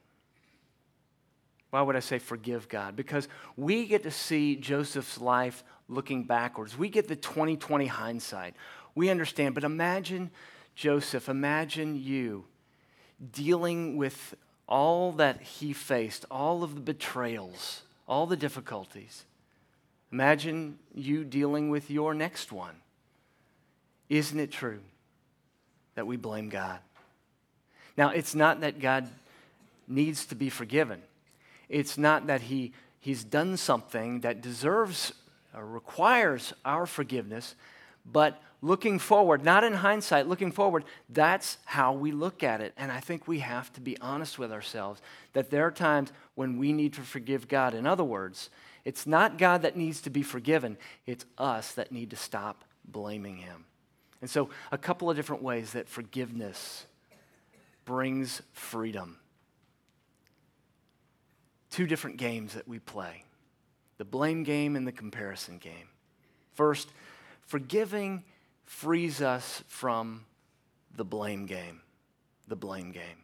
Why 1.72 1.82
would 1.82 1.96
I 1.96 2.00
say 2.00 2.20
forgive 2.20 2.70
God? 2.70 2.96
Because 2.96 3.28
we 3.58 3.88
get 3.88 4.04
to 4.04 4.12
see 4.12 4.56
Joseph's 4.56 5.20
life 5.20 5.64
looking 5.88 6.26
backwards. 6.26 6.78
We 6.78 6.90
get 6.90 7.08
the 7.08 7.16
2020 7.16 7.88
hindsight. 7.88 8.54
We 8.94 9.10
understand, 9.10 9.56
but 9.56 9.64
imagine 9.64 10.30
Joseph, 10.76 11.28
imagine 11.28 11.96
you 11.96 12.46
dealing 13.32 13.98
with 13.98 14.36
all 14.74 15.12
that 15.12 15.40
he 15.40 15.72
faced, 15.72 16.26
all 16.32 16.64
of 16.64 16.74
the 16.74 16.82
betrayals, 16.82 17.84
all 18.08 18.26
the 18.26 18.36
difficulties. 18.36 19.24
Imagine 20.12 20.80
you 20.96 21.24
dealing 21.24 21.70
with 21.70 21.92
your 21.92 22.16
next 22.16 22.52
one. 22.52 22.74
Isn't 24.10 24.40
it 24.40 24.52
true 24.52 24.80
that 25.94 26.08
we 26.08 26.18
blame 26.18 26.50
God? 26.50 26.80
Now, 27.98 28.10
it's 28.10 28.34
not 28.34 28.62
that 28.62 28.80
God 28.80 29.08
needs 29.88 30.26
to 30.26 30.36
be 30.36 30.50
forgiven. 30.50 31.04
It's 31.70 31.96
not 31.96 32.26
that 32.26 32.42
he, 32.42 32.74
he's 33.00 33.24
done 33.24 33.58
something 33.58 34.22
that 34.22 34.42
deserves 34.42 35.14
or 35.56 35.68
requires 35.68 36.52
our 36.66 36.88
forgiveness, 36.88 37.54
but 38.12 38.42
looking 38.64 38.98
forward, 38.98 39.44
not 39.44 39.66
in 39.66 39.74
hindsight, 39.74 40.26
looking 40.26 40.52
forward, 40.52 40.86
that's 41.10 41.58
how 41.66 41.92
we 41.92 42.14
look 42.14 42.44
at 42.44 42.62
it. 42.62 42.74
And 42.78 42.94
I 42.94 43.02
think 43.02 43.28
we 43.28 43.40
have 43.40 43.72
to 43.74 43.82
be 43.82 44.00
honest 44.00 44.40
with 44.40 44.54
ourselves 44.54 45.02
that 45.34 45.50
there 45.50 45.68
are 45.68 45.72
times 45.72 46.14
when 46.36 46.58
we 46.58 46.72
need 46.72 46.94
to 46.94 47.02
forgive 47.02 47.50
God. 47.50 47.74
In 47.74 47.86
other 47.86 48.06
words, 48.06 48.50
it's 48.86 49.06
not 49.06 49.38
God 49.38 49.64
that 49.64 49.76
needs 49.76 50.00
to 50.02 50.10
be 50.10 50.24
forgiven, 50.24 50.78
it's 51.06 51.26
us 51.38 51.74
that 51.74 51.92
need 51.92 52.10
to 52.12 52.16
stop 52.16 52.64
blaming 52.86 53.36
Him. 53.36 53.66
And 54.22 54.30
so, 54.30 54.50
a 54.72 54.78
couple 54.78 55.10
of 55.10 55.18
different 55.18 55.44
ways 55.44 55.74
that 55.74 55.90
forgiveness 55.90 56.86
brings 57.84 58.42
freedom 58.54 59.18
two 61.70 61.86
different 61.86 62.16
games 62.16 62.54
that 62.54 62.68
we 62.68 62.80
play 62.80 63.26
the 63.98 64.06
blame 64.06 64.44
game 64.44 64.76
and 64.76 64.88
the 64.88 64.92
comparison 64.92 65.58
game. 65.58 65.88
First, 66.54 66.90
forgiving 67.46 68.24
frees 68.66 69.22
us 69.22 69.64
from 69.68 70.26
the 70.96 71.06
blame 71.06 71.46
game. 71.46 71.82
The 72.48 72.56
blame 72.56 72.92
game. 72.92 73.24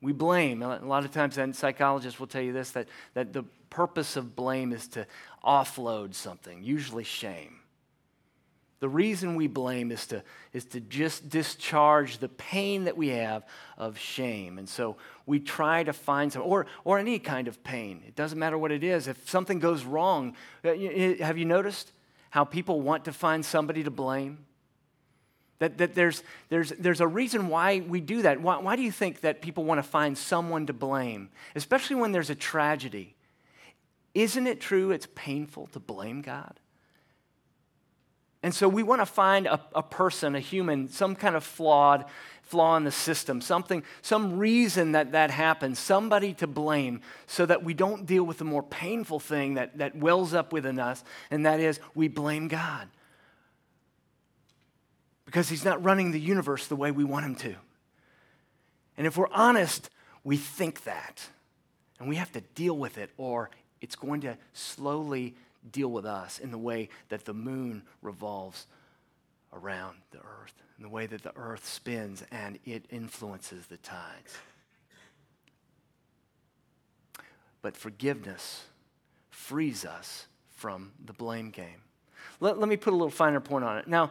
We 0.00 0.12
blame. 0.12 0.62
A 0.62 0.78
lot 0.80 1.04
of 1.04 1.12
times, 1.12 1.38
and 1.38 1.54
psychologists 1.54 2.18
will 2.18 2.26
tell 2.26 2.42
you 2.42 2.52
this 2.52 2.70
that, 2.72 2.88
that 3.14 3.32
the 3.32 3.44
purpose 3.70 4.16
of 4.16 4.34
blame 4.34 4.72
is 4.72 4.88
to 4.88 5.06
offload 5.44 6.14
something, 6.14 6.62
usually 6.62 7.04
shame. 7.04 7.60
The 8.80 8.88
reason 8.88 9.36
we 9.36 9.46
blame 9.46 9.92
is 9.92 10.08
to, 10.08 10.24
is 10.52 10.64
to 10.66 10.80
just 10.80 11.28
discharge 11.28 12.18
the 12.18 12.28
pain 12.28 12.84
that 12.84 12.96
we 12.96 13.10
have 13.10 13.46
of 13.78 13.96
shame. 13.96 14.58
And 14.58 14.68
so 14.68 14.96
we 15.24 15.38
try 15.38 15.84
to 15.84 15.92
find 15.92 16.32
some, 16.32 16.42
or, 16.42 16.66
or 16.82 16.98
any 16.98 17.20
kind 17.20 17.46
of 17.46 17.62
pain. 17.62 18.02
It 18.08 18.16
doesn't 18.16 18.40
matter 18.40 18.58
what 18.58 18.72
it 18.72 18.82
is. 18.82 19.06
If 19.06 19.30
something 19.30 19.60
goes 19.60 19.84
wrong, 19.84 20.34
uh, 20.64 20.74
have 21.20 21.38
you 21.38 21.44
noticed 21.44 21.92
how 22.32 22.44
people 22.44 22.80
want 22.80 23.04
to 23.04 23.12
find 23.12 23.44
somebody 23.44 23.84
to 23.84 23.90
blame? 23.90 24.38
That, 25.58 25.76
that 25.76 25.94
there's, 25.94 26.22
there's, 26.48 26.70
there's 26.70 27.02
a 27.02 27.06
reason 27.06 27.48
why 27.48 27.80
we 27.80 28.00
do 28.00 28.22
that. 28.22 28.40
Why, 28.40 28.56
why 28.56 28.74
do 28.74 28.80
you 28.80 28.90
think 28.90 29.20
that 29.20 29.42
people 29.42 29.64
want 29.64 29.78
to 29.78 29.82
find 29.82 30.16
someone 30.16 30.64
to 30.66 30.72
blame, 30.72 31.28
especially 31.54 31.96
when 31.96 32.10
there's 32.12 32.30
a 32.30 32.34
tragedy? 32.34 33.14
Isn't 34.14 34.46
it 34.46 34.62
true 34.62 34.92
it's 34.92 35.06
painful 35.14 35.66
to 35.68 35.78
blame 35.78 36.22
God? 36.22 36.58
And 38.42 38.54
so 38.54 38.68
we 38.68 38.82
want 38.82 39.00
to 39.00 39.06
find 39.06 39.46
a, 39.46 39.60
a, 39.74 39.82
person, 39.82 40.34
a 40.34 40.40
human, 40.40 40.88
some 40.88 41.14
kind 41.14 41.36
of 41.36 41.44
flawed 41.44 42.06
flaw 42.52 42.76
in 42.76 42.84
the 42.84 42.92
system, 42.92 43.40
something, 43.40 43.82
some 44.02 44.38
reason 44.38 44.92
that 44.92 45.12
that 45.12 45.30
happens, 45.30 45.78
somebody 45.78 46.34
to 46.34 46.46
blame, 46.46 47.00
so 47.26 47.46
that 47.46 47.64
we 47.64 47.72
don't 47.72 48.04
deal 48.04 48.24
with 48.24 48.36
the 48.36 48.44
more 48.44 48.62
painful 48.62 49.18
thing 49.18 49.54
that, 49.54 49.78
that 49.78 49.96
wells 49.96 50.34
up 50.34 50.52
within 50.52 50.78
us, 50.78 51.02
and 51.30 51.46
that 51.46 51.60
is 51.60 51.80
we 51.94 52.08
blame 52.08 52.48
God. 52.48 52.88
Because 55.24 55.48
he's 55.48 55.64
not 55.64 55.82
running 55.82 56.10
the 56.10 56.20
universe 56.20 56.66
the 56.66 56.76
way 56.76 56.90
we 56.90 57.04
want 57.04 57.24
him 57.24 57.36
to. 57.36 57.54
And 58.98 59.06
if 59.06 59.16
we're 59.16 59.32
honest, 59.32 59.88
we 60.22 60.36
think 60.36 60.84
that. 60.84 61.26
And 61.98 62.06
we 62.06 62.16
have 62.16 62.32
to 62.32 62.42
deal 62.54 62.76
with 62.76 62.98
it, 62.98 63.08
or 63.16 63.48
it's 63.80 63.96
going 63.96 64.20
to 64.20 64.36
slowly 64.52 65.36
deal 65.70 65.88
with 65.88 66.04
us 66.04 66.38
in 66.38 66.50
the 66.50 66.58
way 66.58 66.88
that 67.08 67.24
the 67.24 67.34
moon 67.34 67.82
revolves 68.00 68.66
around 69.52 69.98
the 70.10 70.18
earth, 70.18 70.54
in 70.78 70.82
the 70.82 70.88
way 70.88 71.06
that 71.06 71.22
the 71.22 71.36
earth 71.36 71.66
spins 71.66 72.24
and 72.30 72.58
it 72.64 72.84
influences 72.90 73.66
the 73.66 73.76
tides. 73.78 74.38
But 77.60 77.76
forgiveness 77.76 78.64
frees 79.30 79.84
us 79.84 80.26
from 80.48 80.92
the 81.04 81.12
blame 81.12 81.50
game. 81.50 81.82
Let, 82.40 82.58
let 82.58 82.68
me 82.68 82.76
put 82.76 82.92
a 82.92 82.96
little 82.96 83.10
finer 83.10 83.40
point 83.40 83.64
on 83.64 83.78
it. 83.78 83.86
Now, 83.86 84.10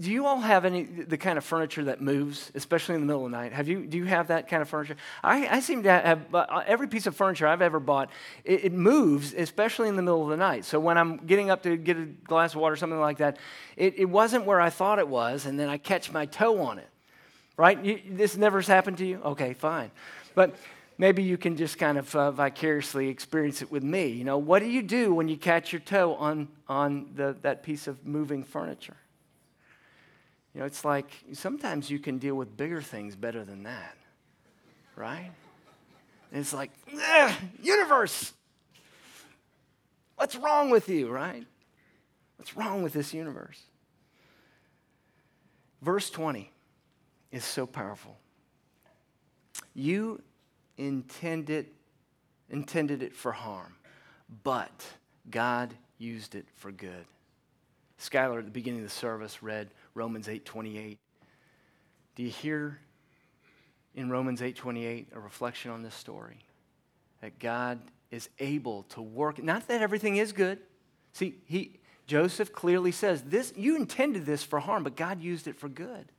do 0.00 0.10
you 0.10 0.26
all 0.26 0.40
have 0.40 0.64
any 0.64 0.84
the 0.84 1.16
kind 1.16 1.38
of 1.38 1.44
furniture 1.44 1.84
that 1.84 2.00
moves, 2.00 2.50
especially 2.54 2.96
in 2.96 3.00
the 3.00 3.06
middle 3.06 3.24
of 3.24 3.30
the 3.30 3.36
night? 3.36 3.52
Have 3.52 3.68
you? 3.68 3.86
Do 3.86 3.96
you 3.96 4.04
have 4.04 4.28
that 4.28 4.48
kind 4.48 4.62
of 4.62 4.68
furniture? 4.68 4.96
I, 5.22 5.46
I 5.46 5.60
seem 5.60 5.82
to 5.84 5.90
have 5.90 6.34
uh, 6.34 6.62
every 6.66 6.88
piece 6.88 7.06
of 7.06 7.14
furniture 7.14 7.46
I've 7.46 7.62
ever 7.62 7.80
bought. 7.80 8.10
It, 8.44 8.64
it, 8.64 8.72
moves, 8.72 9.34
especially 9.34 9.88
in 9.88 9.96
the 9.96 10.02
middle 10.02 10.22
of 10.24 10.30
the 10.30 10.36
night. 10.36 10.64
So 10.64 10.80
when 10.80 10.98
I'm 10.98 11.18
getting 11.18 11.50
up 11.50 11.62
to 11.62 11.76
get 11.76 11.96
a 11.96 12.06
glass 12.06 12.54
of 12.54 12.60
water, 12.60 12.74
or 12.74 12.76
something 12.76 13.00
like 13.00 13.18
that, 13.18 13.36
it, 13.76 13.98
it 13.98 14.06
wasn't 14.06 14.44
where 14.44 14.60
I 14.60 14.70
thought 14.70 14.98
it 14.98 15.08
was, 15.08 15.46
and 15.46 15.58
then 15.58 15.68
I 15.68 15.78
catch 15.78 16.12
my 16.12 16.26
toe 16.26 16.60
on 16.60 16.78
it. 16.78 16.88
Right? 17.56 17.82
You, 17.84 18.00
this 18.08 18.36
never 18.36 18.58
has 18.58 18.66
happened 18.66 18.98
to 18.98 19.06
you? 19.06 19.20
Okay, 19.22 19.52
fine. 19.54 19.90
But 20.34 20.56
maybe 21.00 21.22
you 21.22 21.38
can 21.38 21.56
just 21.56 21.78
kind 21.78 21.96
of 21.96 22.14
uh, 22.14 22.30
vicariously 22.30 23.08
experience 23.08 23.62
it 23.62 23.72
with 23.72 23.82
me. 23.82 24.08
You 24.08 24.22
know, 24.22 24.36
what 24.36 24.58
do 24.58 24.66
you 24.66 24.82
do 24.82 25.14
when 25.14 25.28
you 25.28 25.38
catch 25.38 25.72
your 25.72 25.80
toe 25.80 26.14
on, 26.16 26.48
on 26.68 27.12
the, 27.14 27.34
that 27.40 27.62
piece 27.62 27.86
of 27.86 28.06
moving 28.06 28.44
furniture? 28.44 28.98
You 30.52 30.60
know, 30.60 30.66
it's 30.66 30.84
like 30.84 31.10
sometimes 31.32 31.88
you 31.88 31.98
can 31.98 32.18
deal 32.18 32.34
with 32.34 32.54
bigger 32.54 32.82
things 32.82 33.16
better 33.16 33.46
than 33.46 33.62
that, 33.62 33.96
right? 34.94 35.30
And 36.32 36.40
it's 36.42 36.52
like, 36.52 36.70
universe, 37.62 38.34
what's 40.16 40.36
wrong 40.36 40.68
with 40.68 40.90
you, 40.90 41.08
right? 41.08 41.46
What's 42.36 42.58
wrong 42.58 42.82
with 42.82 42.92
this 42.92 43.14
universe? 43.14 43.62
Verse 45.80 46.10
20 46.10 46.52
is 47.32 47.42
so 47.42 47.64
powerful. 47.64 48.18
You 49.72 50.20
intended, 50.80 51.66
intended 52.48 53.02
it 53.02 53.14
for 53.14 53.32
harm, 53.32 53.76
but 54.42 54.86
God 55.30 55.74
used 55.98 56.34
it 56.34 56.46
for 56.56 56.72
good. 56.72 57.04
Skylar 57.98 58.38
at 58.38 58.46
the 58.46 58.50
beginning 58.50 58.80
of 58.80 58.86
the 58.86 58.90
service 58.90 59.42
read 59.42 59.68
Romans 59.94 60.26
8:28. 60.26 60.98
Do 62.14 62.22
you 62.22 62.30
hear 62.30 62.80
in 63.94 64.08
Romans 64.08 64.40
8:28 64.40 65.08
a 65.12 65.20
reflection 65.20 65.70
on 65.70 65.82
this 65.82 65.94
story? 65.94 66.38
That 67.20 67.38
God 67.38 67.80
is 68.10 68.30
able 68.38 68.84
to 68.84 69.02
work 69.02 69.42
not 69.42 69.68
that 69.68 69.82
everything 69.82 70.16
is 70.16 70.32
good. 70.32 70.58
See, 71.12 71.34
he 71.44 71.78
Joseph 72.06 72.52
clearly 72.52 72.90
says, 72.90 73.22
this 73.22 73.52
you 73.54 73.76
intended 73.76 74.26
this 74.26 74.42
for 74.42 74.58
harm, 74.58 74.82
but 74.82 74.96
God 74.96 75.20
used 75.20 75.46
it 75.46 75.56
for 75.56 75.68
good. 75.68 76.10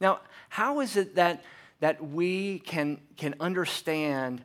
Now, 0.00 0.20
how 0.48 0.80
is 0.80 0.96
it 0.96 1.14
that 1.16 1.44
that 1.80 2.04
we 2.06 2.58
can 2.60 3.00
can 3.16 3.34
understand 3.40 4.42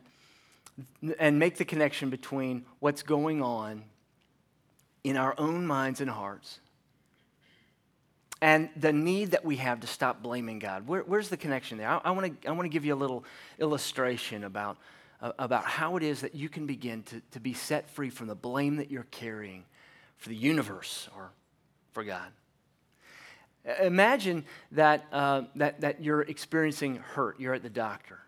and 1.18 1.38
make 1.38 1.56
the 1.56 1.64
connection 1.64 2.10
between 2.10 2.64
what's 2.80 3.02
going 3.02 3.42
on 3.42 3.84
in 5.04 5.16
our 5.16 5.34
own 5.38 5.66
minds 5.66 6.00
and 6.00 6.10
hearts 6.10 6.60
and 8.44 8.68
the 8.76 8.92
need 8.92 9.30
that 9.30 9.42
we 9.42 9.56
have 9.56 9.80
to 9.80 9.86
stop 9.86 10.22
blaming 10.22 10.58
God. 10.58 10.86
Where, 10.86 11.00
where's 11.02 11.30
the 11.30 11.36
connection 11.38 11.78
there? 11.78 11.88
I, 11.88 12.10
want 12.10 12.42
to 12.42 12.48
I 12.48 12.52
wanna 12.52 12.68
give 12.68 12.84
you 12.84 12.92
a 12.92 12.96
little 12.96 13.24
illustration 13.58 14.44
about, 14.44 14.76
uh, 15.22 15.32
about 15.38 15.64
how 15.64 15.96
it 15.96 16.02
is 16.02 16.20
that 16.20 16.34
you 16.34 16.50
can 16.50 16.66
begin 16.66 17.04
to, 17.04 17.22
to 17.30 17.40
be 17.40 17.54
set 17.54 17.88
free 17.88 18.10
from 18.10 18.26
the 18.26 18.34
blame 18.34 18.76
that 18.76 18.90
you're 18.90 19.06
carrying 19.10 19.64
for 20.18 20.28
the 20.28 20.36
universe 20.36 21.08
or 21.16 21.30
for 21.92 22.04
God. 22.04 22.30
Imagine 23.80 24.44
that, 24.72 25.06
uh, 25.10 25.42
that, 25.56 25.80
that 25.80 26.02
you're 26.02 26.22
experiencing 26.22 26.96
hurt. 26.96 27.40
You're 27.40 27.54
at 27.54 27.62
the 27.62 27.70
doctor 27.70 28.18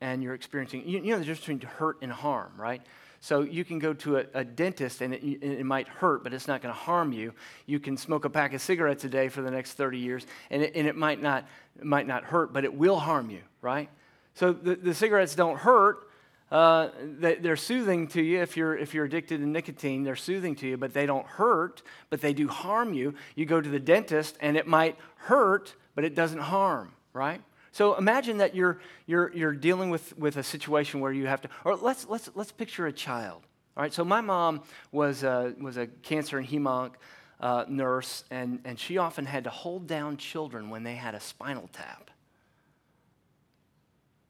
and 0.00 0.22
you're 0.22 0.34
experiencing, 0.34 0.88
you, 0.88 1.00
you 1.00 1.10
know 1.10 1.18
the 1.18 1.24
difference 1.24 1.40
between 1.40 1.60
hurt 1.60 1.98
and 2.02 2.10
harm, 2.10 2.52
right? 2.56 2.82
So 3.20 3.42
you 3.42 3.64
can 3.64 3.78
go 3.78 3.92
to 3.94 4.18
a, 4.18 4.24
a 4.32 4.44
dentist 4.44 5.00
and 5.00 5.12
it, 5.12 5.22
it, 5.42 5.66
might 5.66 5.88
hurt, 5.88 6.22
but 6.22 6.32
it's 6.32 6.46
not 6.46 6.62
going 6.62 6.72
to 6.72 6.80
harm 6.80 7.12
you. 7.12 7.34
You 7.66 7.80
can 7.80 7.96
smoke 7.96 8.24
a 8.24 8.30
pack 8.30 8.54
of 8.54 8.60
cigarettes 8.60 9.04
a 9.04 9.08
day 9.08 9.28
for 9.28 9.42
the 9.42 9.50
next 9.50 9.72
30 9.72 9.98
years 9.98 10.26
and 10.50 10.62
it, 10.62 10.72
and 10.74 10.86
it 10.86 10.96
might, 10.96 11.20
not, 11.20 11.46
it 11.78 11.84
might 11.84 12.06
not 12.06 12.24
hurt, 12.24 12.52
but 12.52 12.64
it 12.64 12.72
will 12.72 12.98
harm 12.98 13.28
you, 13.30 13.40
right? 13.60 13.90
So 14.34 14.52
the, 14.52 14.76
the 14.76 14.94
cigarettes 14.94 15.34
don't 15.34 15.58
hurt. 15.58 16.07
Uh, 16.50 16.88
they, 17.18 17.36
are 17.48 17.56
soothing 17.56 18.08
to 18.08 18.22
you 18.22 18.40
if 18.40 18.56
you're, 18.56 18.76
if 18.76 18.94
you're 18.94 19.04
addicted 19.04 19.38
to 19.38 19.46
nicotine. 19.46 20.02
They're 20.02 20.16
soothing 20.16 20.54
to 20.56 20.66
you, 20.66 20.76
but 20.76 20.94
they 20.94 21.04
don't 21.04 21.26
hurt, 21.26 21.82
but 22.08 22.20
they 22.20 22.32
do 22.32 22.48
harm 22.48 22.94
you. 22.94 23.14
You 23.34 23.44
go 23.44 23.60
to 23.60 23.68
the 23.68 23.78
dentist 23.78 24.36
and 24.40 24.56
it 24.56 24.66
might 24.66 24.96
hurt, 25.16 25.74
but 25.94 26.04
it 26.04 26.14
doesn't 26.14 26.40
harm, 26.40 26.92
right? 27.12 27.42
So 27.72 27.96
imagine 27.96 28.38
that 28.38 28.54
you're, 28.54 28.80
you're, 29.06 29.30
you're 29.36 29.52
dealing 29.52 29.90
with, 29.90 30.16
with 30.18 30.38
a 30.38 30.42
situation 30.42 31.00
where 31.00 31.12
you 31.12 31.26
have 31.26 31.42
to, 31.42 31.50
or 31.64 31.76
let's, 31.76 32.08
let's, 32.08 32.30
let's 32.34 32.50
picture 32.50 32.86
a 32.86 32.92
child. 32.92 33.42
All 33.76 33.82
right, 33.82 33.92
so 33.92 34.04
my 34.04 34.22
mom 34.22 34.62
was 34.90 35.22
a, 35.22 35.54
was 35.60 35.76
a 35.76 35.86
cancer 35.86 36.38
and 36.38 36.48
hemonc 36.48 36.92
uh, 37.40 37.66
nurse, 37.68 38.24
and, 38.30 38.58
and 38.64 38.80
she 38.80 38.96
often 38.96 39.26
had 39.26 39.44
to 39.44 39.50
hold 39.50 39.86
down 39.86 40.16
children 40.16 40.70
when 40.70 40.82
they 40.82 40.94
had 40.94 41.14
a 41.14 41.20
spinal 41.20 41.68
tap. 41.72 42.10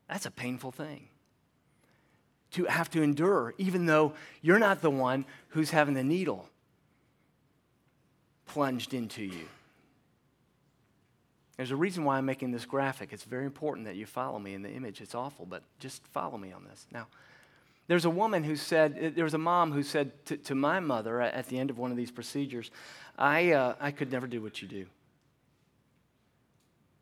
That's 0.09 0.27
a 0.27 0.31
painful 0.31 0.73
thing 0.73 1.09
to 2.53 2.65
have 2.65 2.91
to 2.91 3.03
endure, 3.03 3.55
even 3.59 3.87
though 3.87 4.15
you're 4.41 4.59
not 4.59 4.81
the 4.81 4.91
one 4.91 5.25
who's 5.49 5.71
having 5.71 5.95
the 5.95 6.05
needle 6.05 6.49
plunged 8.47 8.95
into 8.95 9.23
you. 9.23 9.47
There's 11.57 11.73
a 11.73 11.77
reason 11.77 12.05
why 12.05 12.19
I'm 12.19 12.25
making 12.25 12.53
this 12.53 12.65
graphic. 12.65 13.13
It's 13.13 13.25
very 13.25 13.45
important 13.45 13.87
that 13.87 13.97
you 13.97 14.07
follow 14.07 14.39
me 14.39 14.55
in 14.55 14.63
the 14.63 14.71
image. 14.71 15.01
It's 15.01 15.15
awful, 15.15 15.45
but 15.45 15.63
just 15.81 16.07
follow 16.07 16.39
me 16.39 16.53
on 16.53 16.65
this. 16.65 16.87
Now, 16.93 17.09
there's 17.89 18.05
a 18.05 18.11
woman 18.11 18.45
who 18.45 18.55
said, 18.55 18.99
uh, 19.03 19.11
there 19.15 19.25
was 19.25 19.35
a 19.35 19.39
mom 19.39 19.73
who 19.73 19.83
said 19.83 20.25
to, 20.27 20.37
to 20.37 20.55
my 20.55 20.79
mother 20.79 21.21
at 21.21 21.49
the 21.49 21.59
end 21.59 21.71
of 21.71 21.79
one 21.79 21.91
of 21.91 21.97
these 21.97 22.11
procedures, 22.11 22.71
I, 23.19 23.53
uh, 23.53 23.75
I 23.81 23.91
could 23.91 24.13
never 24.13 24.27
do 24.27 24.41
what 24.41 24.63
you 24.63 24.69
do. 24.69 24.87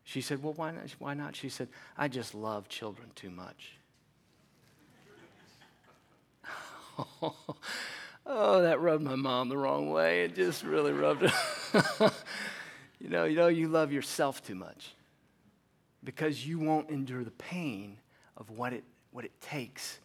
She 0.03 0.21
said, 0.21 0.41
Well, 0.41 0.53
why 0.53 0.71
not? 0.71 0.89
why 0.99 1.13
not? 1.13 1.35
She 1.35 1.49
said, 1.49 1.67
I 1.97 2.07
just 2.07 2.33
love 2.33 2.69
children 2.69 3.11
too 3.13 3.29
much. 3.29 3.76
oh, 8.25 8.61
that 8.61 8.79
rubbed 8.79 9.03
my 9.03 9.15
mom 9.15 9.49
the 9.49 9.57
wrong 9.57 9.91
way. 9.91 10.23
It 10.23 10.35
just 10.35 10.63
really 10.63 10.93
rubbed 10.93 11.29
her. 11.29 12.11
You 12.99 13.09
know, 13.09 13.25
you 13.25 13.35
know, 13.35 13.47
you 13.47 13.67
love 13.67 13.91
yourself 13.91 14.43
too 14.43 14.55
much 14.55 14.95
because 16.03 16.47
you 16.47 16.59
won't 16.59 16.89
endure 16.89 17.23
the 17.23 17.31
pain 17.31 17.97
of 18.35 18.49
what 18.49 18.73
it, 18.73 18.83
what 19.11 19.25
it 19.25 19.39
takes 19.39 19.99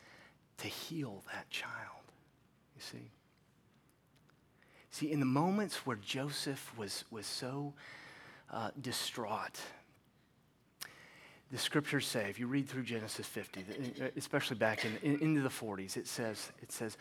to 0.59 0.69
heal 0.69 1.23
that 1.33 1.49
child. 1.49 2.05
You 2.77 2.83
see? 2.83 3.11
See, 4.91 5.11
in 5.11 5.21
the 5.21 5.27
moments 5.27 5.87
where 5.87 5.97
Joseph 5.97 6.77
was, 6.77 7.05
was 7.11 7.25
so 7.25 7.73
uh, 8.51 8.71
distraught, 8.79 9.59
the 11.53 11.59
scriptures 11.59 12.07
say, 12.07 12.31
if 12.31 12.41
you 12.41 12.47
read 12.47 12.67
through 12.67 12.83
Genesis 12.83 13.27
50, 13.27 13.61
uh, 14.01 14.07
especially 14.17 14.57
back 14.57 14.87
in, 14.87 14.97
in, 15.03 15.21
into 15.21 15.43
the 15.43 15.51
40s, 15.51 15.99
it 15.99 16.09
says, 16.09 16.51
it 16.63 16.73
says, 16.73 16.97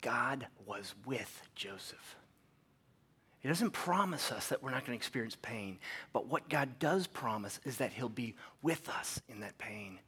God 0.00 0.46
was 0.66 0.94
with 1.04 1.42
Joseph. 1.54 2.16
He 3.40 3.48
doesn't 3.48 3.72
promise 3.72 4.32
us 4.32 4.48
that 4.48 4.62
we're 4.62 4.70
not 4.70 4.86
going 4.86 4.96
to 4.96 5.00
experience 5.00 5.36
pain, 5.42 5.78
but 6.14 6.28
what 6.28 6.48
God 6.48 6.78
does 6.78 7.06
promise 7.06 7.60
is 7.64 7.76
that 7.76 7.92
He'll 7.92 8.08
be 8.08 8.36
with 8.62 8.88
us 8.88 9.20
in 9.28 9.40
that 9.40 9.58
pain. 9.58 9.98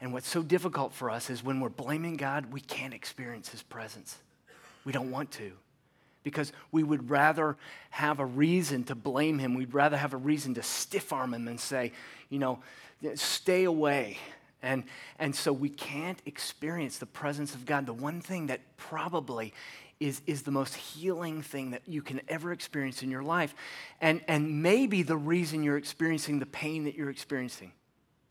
And 0.00 0.12
what's 0.12 0.28
so 0.28 0.42
difficult 0.42 0.94
for 0.94 1.10
us 1.10 1.30
is 1.30 1.42
when 1.42 1.60
we're 1.60 1.70
blaming 1.70 2.16
God, 2.16 2.52
we 2.52 2.60
can't 2.60 2.94
experience 2.94 3.48
His 3.48 3.62
presence. 3.62 4.18
We 4.84 4.92
don't 4.92 5.10
want 5.10 5.32
to 5.32 5.52
because 6.22 6.52
we 6.72 6.82
would 6.82 7.10
rather 7.10 7.56
have 7.90 8.20
a 8.20 8.26
reason 8.26 8.84
to 8.84 8.94
blame 8.94 9.38
Him. 9.38 9.54
We'd 9.54 9.74
rather 9.74 9.96
have 9.96 10.14
a 10.14 10.18
reason 10.18 10.54
to 10.54 10.62
stiff 10.62 11.12
arm 11.12 11.34
Him 11.34 11.48
and 11.48 11.58
say, 11.58 11.92
you 12.28 12.38
know, 12.38 12.58
stay 13.14 13.64
away. 13.64 14.18
And, 14.62 14.84
and 15.18 15.34
so 15.34 15.52
we 15.52 15.68
can't 15.68 16.20
experience 16.26 16.98
the 16.98 17.06
presence 17.06 17.54
of 17.54 17.64
God. 17.64 17.86
The 17.86 17.92
one 17.92 18.20
thing 18.20 18.48
that 18.48 18.60
probably 18.76 19.54
is, 20.00 20.20
is 20.26 20.42
the 20.42 20.50
most 20.50 20.74
healing 20.74 21.42
thing 21.42 21.70
that 21.72 21.82
you 21.86 22.02
can 22.02 22.20
ever 22.28 22.52
experience 22.52 23.02
in 23.02 23.10
your 23.10 23.22
life. 23.22 23.54
And, 24.00 24.20
and 24.28 24.62
maybe 24.62 25.02
the 25.02 25.16
reason 25.16 25.62
you're 25.62 25.76
experiencing 25.76 26.38
the 26.38 26.46
pain 26.46 26.84
that 26.84 26.94
you're 26.94 27.10
experiencing 27.10 27.72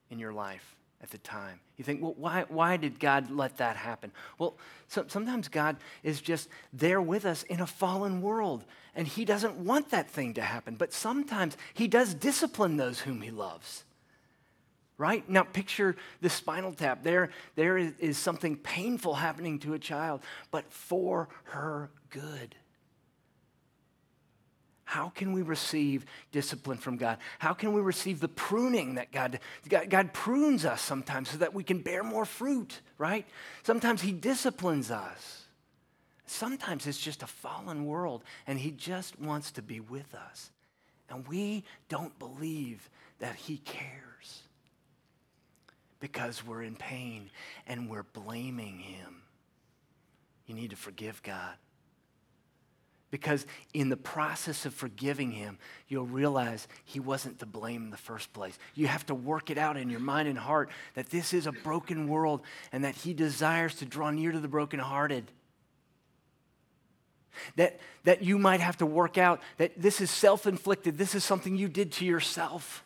in 0.10 0.20
your 0.20 0.34
life 0.34 0.77
at 1.02 1.12
the 1.12 1.18
time. 1.20 1.60
You 1.78 1.84
think, 1.84 2.02
well, 2.02 2.16
why, 2.18 2.46
why 2.50 2.78
did 2.78 3.00
God 3.00 3.30
let 3.30 3.58
that 3.58 3.78
happen? 3.78 4.12
Well, 4.40 4.56
so, 4.88 5.06
sometimes 5.08 5.48
God 5.48 5.78
is 6.04 6.22
just 6.22 6.50
there 6.74 7.02
with 7.02 7.26
us 7.26 7.44
in 7.44 7.60
a 7.60 7.68
fallen 7.68 8.22
world, 8.22 8.66
and 8.96 9.08
He 9.08 9.26
doesn't 9.26 9.56
want 9.58 9.92
that 9.92 10.10
thing 10.10 10.34
to 10.36 10.42
happen. 10.42 10.76
But 10.76 10.94
sometimes 10.94 11.56
He 11.74 11.88
does 11.88 12.14
discipline 12.14 12.78
those 12.78 13.00
whom 13.00 13.22
He 13.22 13.32
loves 13.32 13.84
right? 14.98 15.30
Now 15.30 15.44
picture 15.44 15.96
the 16.22 16.30
spinal 16.30 16.74
tap. 16.74 17.04
There, 17.04 17.30
there 17.56 17.78
is, 17.78 17.94
is 18.00 18.18
something 18.18 18.58
painful 18.58 19.14
happening 19.14 19.60
to 19.60 19.74
a 19.74 19.80
child, 19.80 20.22
but 20.52 20.72
for 20.72 21.30
her 21.44 21.92
good. 22.10 22.56
How 24.88 25.10
can 25.10 25.34
we 25.34 25.42
receive 25.42 26.06
discipline 26.32 26.78
from 26.78 26.96
God? 26.96 27.18
How 27.40 27.52
can 27.52 27.74
we 27.74 27.82
receive 27.82 28.22
the 28.22 28.30
pruning 28.30 28.96
that 28.96 29.12
God, 29.12 29.42
God, 29.68 29.90
God 29.90 30.14
prunes 30.14 30.64
us 30.64 30.82
sometimes 30.82 31.30
so 31.30 31.40
that 31.40 31.54
we 31.54 31.66
can 31.66 31.80
bear 31.80 32.06
more 32.06 32.24
fruit, 32.24 32.80
right? 32.98 33.26
Sometimes 33.64 34.02
He 34.02 34.14
disciplines 34.14 34.90
us. 34.90 35.44
Sometimes 36.26 36.88
it's 36.88 36.98
just 36.98 37.22
a 37.22 37.28
fallen 37.28 37.86
world 37.86 38.24
and 38.48 38.58
He 38.58 38.72
just 38.72 39.20
wants 39.20 39.52
to 39.52 39.62
be 39.62 39.82
with 39.82 40.16
us. 40.16 40.52
And 41.10 41.28
we 41.28 41.66
don't 41.90 42.18
believe 42.18 42.90
that 43.20 43.36
He 43.36 43.58
cares 43.58 44.44
because 46.00 46.46
we're 46.46 46.64
in 46.64 46.78
pain 46.78 47.30
and 47.68 47.90
we're 47.90 48.04
blaming 48.04 48.80
Him. 48.80 49.22
You 50.46 50.56
need 50.56 50.70
to 50.70 50.78
forgive 50.78 51.22
God. 51.24 51.56
Because 53.10 53.46
in 53.74 53.88
the 53.88 53.98
process 53.98 54.66
of 54.66 54.74
forgiving 54.74 55.32
him, 55.32 55.58
you'll 55.88 56.06
realize 56.06 56.68
he 56.84 57.00
wasn't 57.00 57.40
to 57.40 57.46
blame 57.46 57.84
in 57.86 57.90
the 57.90 57.98
first 57.98 58.34
place. 58.34 58.58
You 58.76 58.88
have 58.88 59.06
to 59.06 59.16
work 59.16 59.50
it 59.50 59.58
out 59.58 59.78
in 59.78 59.90
your 59.90 60.02
mind 60.02 60.28
and 60.28 60.38
heart 60.38 60.70
that 60.96 61.10
this 61.10 61.34
is 61.34 61.48
a 61.48 61.54
broken 61.54 62.10
world 62.10 62.42
and 62.74 62.84
that 62.84 62.96
he 62.96 63.14
desires 63.14 63.76
to 63.76 63.86
draw 63.86 64.10
near 64.10 64.34
to 64.34 64.40
the 64.40 64.50
brokenhearted. 64.50 65.32
That, 67.56 67.80
that 68.04 68.24
you 68.24 68.38
might 68.38 68.60
have 68.60 68.78
to 68.78 68.86
work 68.86 69.18
out 69.18 69.42
that 69.58 69.80
this 69.80 70.02
is 70.02 70.12
self 70.12 70.46
inflicted, 70.46 70.98
this 70.98 71.16
is 71.16 71.24
something 71.24 71.56
you 71.56 71.70
did 71.70 71.94
to 71.94 72.06
yourself. 72.06 72.84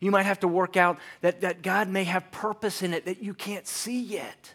You 0.00 0.12
might 0.12 0.26
have 0.26 0.40
to 0.40 0.48
work 0.48 0.76
out 0.76 0.98
that, 1.22 1.40
that 1.40 1.62
God 1.62 1.88
may 1.88 2.04
have 2.04 2.30
purpose 2.30 2.82
in 2.82 2.94
it 2.94 3.06
that 3.06 3.22
you 3.22 3.34
can't 3.34 3.66
see 3.66 4.00
yet. 4.00 4.54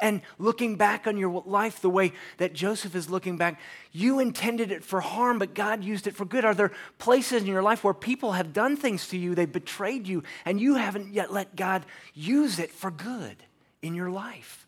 And 0.00 0.22
looking 0.38 0.76
back 0.76 1.06
on 1.06 1.16
your 1.16 1.42
life 1.44 1.80
the 1.80 1.90
way 1.90 2.12
that 2.36 2.52
Joseph 2.52 2.94
is 2.94 3.10
looking 3.10 3.36
back, 3.36 3.60
you 3.92 4.20
intended 4.20 4.70
it 4.70 4.84
for 4.84 5.00
harm, 5.00 5.38
but 5.38 5.54
God 5.54 5.82
used 5.82 6.06
it 6.06 6.14
for 6.14 6.24
good. 6.24 6.44
Are 6.44 6.54
there 6.54 6.72
places 6.98 7.42
in 7.42 7.48
your 7.48 7.62
life 7.62 7.82
where 7.82 7.94
people 7.94 8.32
have 8.32 8.52
done 8.52 8.76
things 8.76 9.08
to 9.08 9.18
you, 9.18 9.34
they 9.34 9.46
betrayed 9.46 10.06
you, 10.06 10.22
and 10.44 10.60
you 10.60 10.76
haven't 10.76 11.12
yet 11.12 11.32
let 11.32 11.56
God 11.56 11.84
use 12.14 12.58
it 12.58 12.70
for 12.70 12.90
good 12.90 13.36
in 13.82 13.94
your 13.94 14.10
life? 14.10 14.66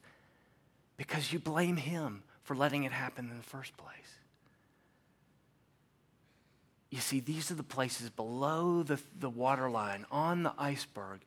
because 1.00 1.32
you 1.32 1.38
blame 1.38 1.78
him 1.78 2.22
for 2.42 2.54
letting 2.54 2.84
it 2.84 2.92
happen 2.92 3.30
in 3.30 3.38
the 3.38 3.42
first 3.42 3.74
place. 3.78 4.18
You 6.90 7.00
see, 7.00 7.20
these 7.20 7.50
are 7.50 7.54
the 7.54 7.62
places 7.62 8.10
below 8.10 8.82
the, 8.82 9.00
the 9.18 9.30
waterline 9.30 10.04
on 10.10 10.42
the 10.42 10.52
iceberg 10.58 11.20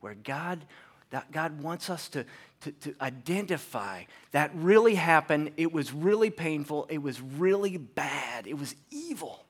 where 0.00 0.14
God, 0.14 0.64
that 1.10 1.32
God 1.32 1.62
wants 1.62 1.88
us 1.90 2.08
to, 2.10 2.24
to, 2.62 2.72
to 2.72 2.94
identify 3.00 4.04
that 4.32 4.50
really 4.54 4.94
happened. 4.94 5.52
It 5.56 5.72
was 5.72 5.92
really 5.92 6.30
painful. 6.30 6.86
It 6.90 6.98
was 6.98 7.20
really 7.20 7.76
bad. 7.76 8.46
It 8.46 8.58
was 8.58 8.74
evil. 8.90 9.44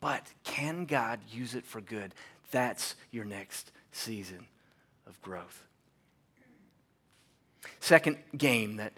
But 0.00 0.26
can 0.44 0.84
God 0.84 1.20
use 1.30 1.54
it 1.54 1.64
for 1.64 1.80
good? 1.80 2.14
That's 2.50 2.94
your 3.10 3.24
next 3.24 3.72
season 3.92 4.46
of 5.06 5.20
growth. 5.22 5.64
Second 7.80 8.18
game 8.36 8.76
that, 8.76 8.92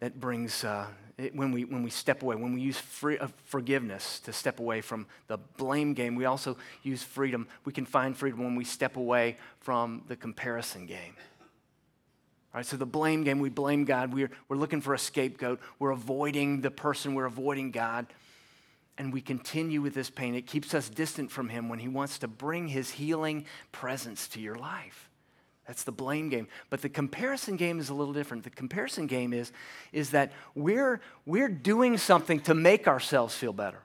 that 0.00 0.18
brings, 0.18 0.64
uh, 0.64 0.86
when, 1.32 1.52
we, 1.52 1.64
when 1.64 1.82
we 1.82 1.90
step 1.90 2.22
away, 2.22 2.36
when 2.36 2.52
we 2.52 2.60
use 2.60 2.78
free, 2.78 3.18
uh, 3.18 3.28
forgiveness 3.44 4.20
to 4.20 4.32
step 4.32 4.60
away 4.60 4.80
from 4.80 5.06
the 5.26 5.38
blame 5.56 5.94
game, 5.94 6.14
we 6.14 6.24
also 6.24 6.56
use 6.82 7.02
freedom. 7.02 7.48
We 7.64 7.72
can 7.72 7.86
find 7.86 8.16
freedom 8.16 8.44
when 8.44 8.54
we 8.54 8.64
step 8.64 8.96
away 8.96 9.36
from 9.60 10.04
the 10.08 10.16
comparison 10.16 10.86
game. 10.86 11.14
All 12.54 12.60
right, 12.60 12.66
so 12.66 12.76
the 12.76 12.86
blame 12.86 13.24
game, 13.24 13.40
we 13.40 13.50
blame 13.50 13.84
God. 13.84 14.14
We're, 14.14 14.30
we're 14.48 14.56
looking 14.56 14.80
for 14.80 14.94
a 14.94 14.98
scapegoat. 14.98 15.60
We're 15.78 15.90
avoiding 15.90 16.60
the 16.60 16.70
person, 16.70 17.14
we're 17.14 17.26
avoiding 17.26 17.72
God 17.72 18.06
and 18.98 19.12
we 19.12 19.20
continue 19.20 19.80
with 19.80 19.94
this 19.94 20.10
pain, 20.10 20.34
it 20.34 20.46
keeps 20.46 20.74
us 20.74 20.88
distant 20.88 21.30
from 21.30 21.48
Him 21.48 21.68
when 21.68 21.78
He 21.78 21.88
wants 21.88 22.18
to 22.18 22.28
bring 22.28 22.68
His 22.68 22.90
healing 22.90 23.46
presence 23.72 24.26
to 24.28 24.40
your 24.40 24.56
life. 24.56 25.07
That's 25.68 25.84
the 25.84 25.92
blame 25.92 26.30
game. 26.30 26.48
But 26.70 26.80
the 26.80 26.88
comparison 26.88 27.56
game 27.56 27.78
is 27.78 27.90
a 27.90 27.94
little 27.94 28.14
different. 28.14 28.42
The 28.42 28.50
comparison 28.50 29.06
game 29.06 29.34
is, 29.34 29.52
is 29.92 30.10
that 30.10 30.32
we're, 30.54 31.00
we're 31.26 31.50
doing 31.50 31.98
something 31.98 32.40
to 32.40 32.54
make 32.54 32.88
ourselves 32.88 33.34
feel 33.34 33.52
better. 33.52 33.82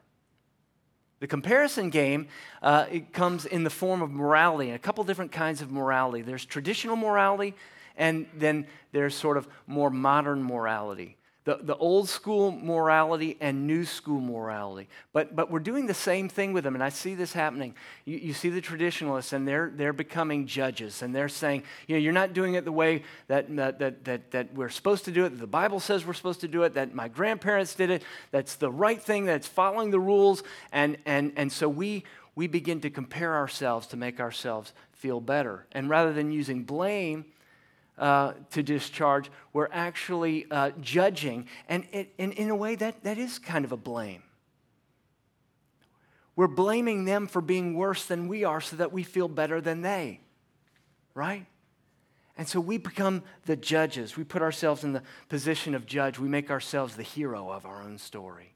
The 1.19 1.27
comparison 1.27 1.89
game 1.89 2.29
uh, 2.61 2.85
it 2.89 3.13
comes 3.13 3.45
in 3.45 3.65
the 3.65 3.69
form 3.69 4.01
of 4.01 4.09
morality, 4.11 4.69
and 4.69 4.75
a 4.75 4.79
couple 4.79 5.03
different 5.03 5.33
kinds 5.33 5.61
of 5.61 5.71
morality. 5.71 6.21
There's 6.21 6.45
traditional 6.45 6.95
morality, 6.95 7.53
and 7.97 8.27
then 8.33 8.65
there's 8.93 9.13
sort 9.13 9.35
of 9.35 9.47
more 9.67 9.89
modern 9.89 10.41
morality 10.41 11.17
the, 11.45 11.59
the 11.61 11.75
old 11.75 12.07
school 12.07 12.51
morality 12.51 13.37
and 13.41 13.67
new 13.67 13.83
school 13.83 14.21
morality. 14.21 14.87
But, 15.11 15.35
but 15.35 15.51
we're 15.51 15.59
doing 15.59 15.87
the 15.87 15.93
same 15.93 16.29
thing 16.29 16.53
with 16.53 16.63
them, 16.63 16.75
and 16.75 16.83
I 16.83 16.89
see 16.89 17.15
this 17.15 17.33
happening. 17.33 17.75
You, 18.05 18.17
you 18.17 18.33
see 18.33 18.49
the 18.49 18.61
traditionalists, 18.61 19.33
and 19.33 19.47
they're, 19.47 19.71
they're 19.75 19.93
becoming 19.93 20.47
judges, 20.47 21.01
and 21.01 21.13
they're 21.13 21.29
saying, 21.29 21.63
you 21.87 21.95
know, 21.95 21.99
you're 21.99 22.13
not 22.13 22.33
doing 22.33 22.53
it 22.53 22.63
the 22.63 22.71
way 22.71 23.03
that, 23.27 23.53
that, 23.57 23.79
that, 23.79 24.05
that, 24.05 24.31
that 24.31 24.53
we're 24.53 24.69
supposed 24.69 25.05
to 25.05 25.11
do 25.11 25.25
it, 25.25 25.29
that 25.29 25.39
the 25.39 25.47
Bible 25.47 25.79
says 25.79 26.05
we're 26.05 26.13
supposed 26.13 26.41
to 26.41 26.47
do 26.47 26.63
it, 26.63 26.73
that 26.75 26.95
my 26.95 27.09
grandparents 27.09 27.75
did 27.75 27.89
it, 27.89 28.03
that's 28.31 28.55
the 28.55 28.71
right 28.71 29.01
thing, 29.01 29.25
that's 29.25 29.47
following 29.47 29.91
the 29.91 29.99
rules. 29.99 30.43
And, 30.71 30.97
and, 31.05 31.33
and 31.35 31.51
so 31.51 31.67
we, 31.67 32.05
we 32.35 32.47
begin 32.47 32.79
to 32.81 32.89
compare 32.89 33.35
ourselves 33.35 33.87
to 33.87 33.97
make 33.97 34.19
ourselves 34.19 34.71
feel 34.93 35.19
better. 35.19 35.65
And 35.73 35.89
rather 35.89 36.13
than 36.13 36.31
using 36.31 36.63
blame, 36.63 37.25
uh, 37.97 38.33
to 38.51 38.63
discharge, 38.63 39.29
we're 39.53 39.69
actually 39.71 40.45
uh, 40.49 40.71
judging. 40.81 41.47
And, 41.69 41.87
it, 41.91 42.13
and 42.17 42.33
in 42.33 42.49
a 42.49 42.55
way, 42.55 42.75
that, 42.75 43.03
that 43.03 43.17
is 43.17 43.39
kind 43.39 43.65
of 43.65 43.71
a 43.71 43.77
blame. 43.77 44.23
We're 46.35 46.47
blaming 46.47 47.05
them 47.05 47.27
for 47.27 47.41
being 47.41 47.75
worse 47.75 48.05
than 48.05 48.27
we 48.27 48.43
are 48.43 48.61
so 48.61 48.75
that 48.77 48.91
we 48.91 49.03
feel 49.03 49.27
better 49.27 49.61
than 49.61 49.81
they, 49.81 50.19
right? 51.13 51.45
And 52.37 52.47
so 52.47 52.59
we 52.59 52.77
become 52.77 53.21
the 53.45 53.55
judges. 53.55 54.17
We 54.17 54.23
put 54.23 54.41
ourselves 54.41 54.83
in 54.83 54.93
the 54.93 55.03
position 55.29 55.75
of 55.75 55.85
judge. 55.85 56.17
We 56.17 56.27
make 56.27 56.49
ourselves 56.49 56.95
the 56.95 57.03
hero 57.03 57.51
of 57.51 57.65
our 57.65 57.83
own 57.83 57.99
story. 57.99 58.55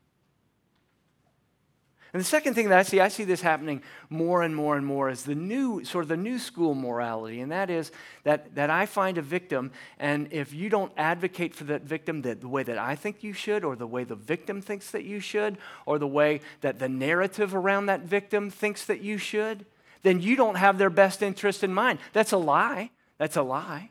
And 2.13 2.21
the 2.21 2.25
second 2.25 2.53
thing 2.53 2.69
that 2.69 2.79
I 2.79 2.83
see, 2.83 3.01
I 3.01 3.09
see 3.09 3.25
this 3.25 3.41
happening 3.41 3.83
more 4.09 4.41
and 4.41 4.55
more 4.55 4.77
and 4.77 4.85
more 4.85 5.09
is 5.09 5.23
the 5.23 5.35
new, 5.35 5.83
sort 5.83 6.05
of 6.05 6.09
the 6.09 6.17
new 6.17 6.39
school 6.39 6.73
morality. 6.73 7.41
And 7.41 7.51
that 7.51 7.69
is 7.69 7.91
that, 8.23 8.55
that 8.55 8.69
I 8.69 8.85
find 8.85 9.17
a 9.17 9.21
victim, 9.21 9.71
and 9.99 10.31
if 10.31 10.53
you 10.53 10.69
don't 10.69 10.91
advocate 10.95 11.53
for 11.53 11.65
that 11.65 11.81
victim 11.81 12.21
the, 12.21 12.35
the 12.35 12.47
way 12.47 12.63
that 12.63 12.77
I 12.77 12.95
think 12.95 13.23
you 13.23 13.33
should, 13.33 13.65
or 13.65 13.75
the 13.75 13.87
way 13.87 14.05
the 14.05 14.15
victim 14.15 14.61
thinks 14.61 14.89
that 14.91 15.03
you 15.03 15.19
should, 15.19 15.57
or 15.85 15.99
the 15.99 16.07
way 16.07 16.39
that 16.61 16.79
the 16.79 16.89
narrative 16.89 17.53
around 17.53 17.87
that 17.87 18.01
victim 18.01 18.49
thinks 18.49 18.85
that 18.85 19.01
you 19.01 19.17
should, 19.17 19.65
then 20.03 20.21
you 20.21 20.37
don't 20.37 20.55
have 20.55 20.77
their 20.77 20.89
best 20.89 21.21
interest 21.21 21.63
in 21.63 21.73
mind. 21.73 21.99
That's 22.13 22.31
a 22.31 22.37
lie. 22.37 22.91
That's 23.17 23.35
a 23.35 23.41
lie. 23.41 23.89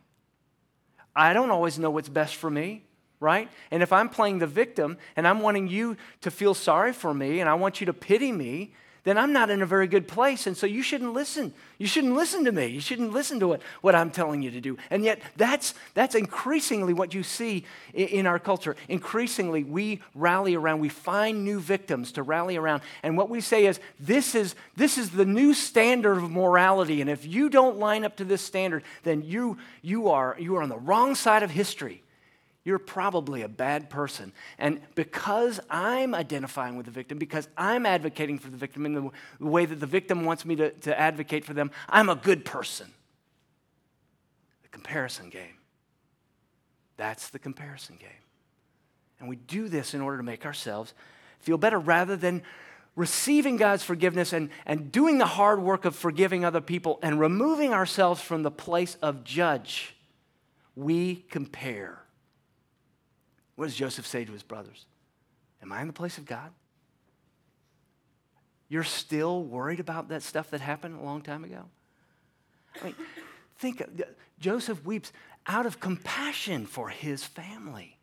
I 1.14 1.34
don't 1.34 1.50
always 1.50 1.78
know 1.78 1.90
what's 1.90 2.08
best 2.08 2.36
for 2.36 2.48
me 2.48 2.85
right? 3.20 3.48
And 3.70 3.82
if 3.82 3.92
I'm 3.92 4.08
playing 4.08 4.38
the 4.38 4.46
victim 4.46 4.98
and 5.16 5.26
I'm 5.26 5.40
wanting 5.40 5.68
you 5.68 5.96
to 6.22 6.30
feel 6.30 6.54
sorry 6.54 6.92
for 6.92 7.14
me 7.14 7.40
and 7.40 7.48
I 7.48 7.54
want 7.54 7.80
you 7.80 7.86
to 7.86 7.92
pity 7.92 8.32
me, 8.32 8.72
then 9.06 9.16
I'm 9.16 9.32
not 9.32 9.50
in 9.50 9.62
a 9.62 9.66
very 9.66 9.86
good 9.86 10.08
place. 10.08 10.48
And 10.48 10.56
so 10.56 10.66
you 10.66 10.82
shouldn't 10.82 11.12
listen. 11.12 11.54
You 11.78 11.86
shouldn't 11.86 12.14
listen 12.14 12.44
to 12.44 12.50
me. 12.50 12.66
You 12.66 12.80
shouldn't 12.80 13.12
listen 13.12 13.38
to 13.38 13.46
what, 13.46 13.62
what 13.80 13.94
I'm 13.94 14.10
telling 14.10 14.42
you 14.42 14.50
to 14.50 14.60
do. 14.60 14.76
And 14.90 15.04
yet, 15.04 15.20
that's, 15.36 15.74
that's 15.94 16.16
increasingly 16.16 16.92
what 16.92 17.14
you 17.14 17.22
see 17.22 17.64
in, 17.94 18.08
in 18.08 18.26
our 18.26 18.40
culture. 18.40 18.74
Increasingly, 18.88 19.62
we 19.62 20.00
rally 20.16 20.56
around, 20.56 20.80
we 20.80 20.88
find 20.88 21.44
new 21.44 21.60
victims 21.60 22.10
to 22.12 22.24
rally 22.24 22.56
around. 22.56 22.82
And 23.04 23.16
what 23.16 23.30
we 23.30 23.40
say 23.40 23.66
is 23.66 23.78
this, 24.00 24.34
is, 24.34 24.56
this 24.74 24.98
is 24.98 25.10
the 25.10 25.24
new 25.24 25.54
standard 25.54 26.16
of 26.16 26.28
morality. 26.28 27.00
And 27.00 27.08
if 27.08 27.24
you 27.24 27.48
don't 27.48 27.78
line 27.78 28.04
up 28.04 28.16
to 28.16 28.24
this 28.24 28.42
standard, 28.42 28.82
then 29.04 29.22
you, 29.22 29.56
you, 29.82 30.08
are, 30.08 30.34
you 30.36 30.56
are 30.56 30.62
on 30.64 30.68
the 30.68 30.78
wrong 30.78 31.14
side 31.14 31.44
of 31.44 31.52
history 31.52 32.02
you're 32.66 32.80
probably 32.80 33.42
a 33.42 33.48
bad 33.48 33.88
person. 33.88 34.32
And 34.58 34.80
because 34.96 35.60
I'm 35.70 36.16
identifying 36.16 36.76
with 36.76 36.86
the 36.86 36.92
victim, 36.92 37.16
because 37.16 37.48
I'm 37.56 37.86
advocating 37.86 38.40
for 38.40 38.50
the 38.50 38.56
victim 38.56 38.84
in 38.84 38.92
the 38.92 39.10
way 39.38 39.66
that 39.66 39.78
the 39.78 39.86
victim 39.86 40.24
wants 40.24 40.44
me 40.44 40.56
to, 40.56 40.70
to 40.70 40.98
advocate 40.98 41.44
for 41.44 41.54
them, 41.54 41.70
I'm 41.88 42.08
a 42.08 42.16
good 42.16 42.44
person. 42.44 42.88
The 44.64 44.68
comparison 44.70 45.30
game. 45.30 45.58
That's 46.96 47.28
the 47.28 47.38
comparison 47.38 47.98
game. 48.00 48.08
And 49.20 49.28
we 49.28 49.36
do 49.36 49.68
this 49.68 49.94
in 49.94 50.00
order 50.00 50.16
to 50.16 50.24
make 50.24 50.44
ourselves 50.44 50.92
feel 51.38 51.58
better 51.58 51.78
rather 51.78 52.16
than 52.16 52.42
receiving 52.96 53.58
God's 53.58 53.84
forgiveness 53.84 54.32
and, 54.32 54.50
and 54.66 54.90
doing 54.90 55.18
the 55.18 55.26
hard 55.26 55.62
work 55.62 55.84
of 55.84 55.94
forgiving 55.94 56.44
other 56.44 56.60
people 56.60 56.98
and 57.00 57.20
removing 57.20 57.72
ourselves 57.72 58.20
from 58.20 58.42
the 58.42 58.50
place 58.50 58.96
of 59.00 59.22
judge. 59.22 59.94
We 60.74 61.24
compare. 61.30 62.00
What 63.56 63.66
does 63.66 63.74
Joseph 63.74 64.06
say 64.06 64.24
to 64.24 64.32
his 64.32 64.42
brothers? 64.42 64.86
Am 65.62 65.72
I 65.72 65.80
in 65.80 65.86
the 65.86 65.92
place 65.92 66.18
of 66.18 66.24
God? 66.24 66.52
You're 68.68 68.84
still 68.84 69.42
worried 69.42 69.80
about 69.80 70.08
that 70.08 70.22
stuff 70.22 70.50
that 70.50 70.60
happened 70.60 70.98
a 70.98 71.02
long 71.02 71.22
time 71.22 71.44
ago? 71.44 71.64
I 72.80 72.84
mean, 72.84 72.94
think, 73.58 73.82
Joseph 74.38 74.84
weeps 74.84 75.12
out 75.46 75.66
of 75.66 75.80
compassion 75.80 76.66
for 76.66 76.88
his 76.88 77.24
family. 77.24 77.98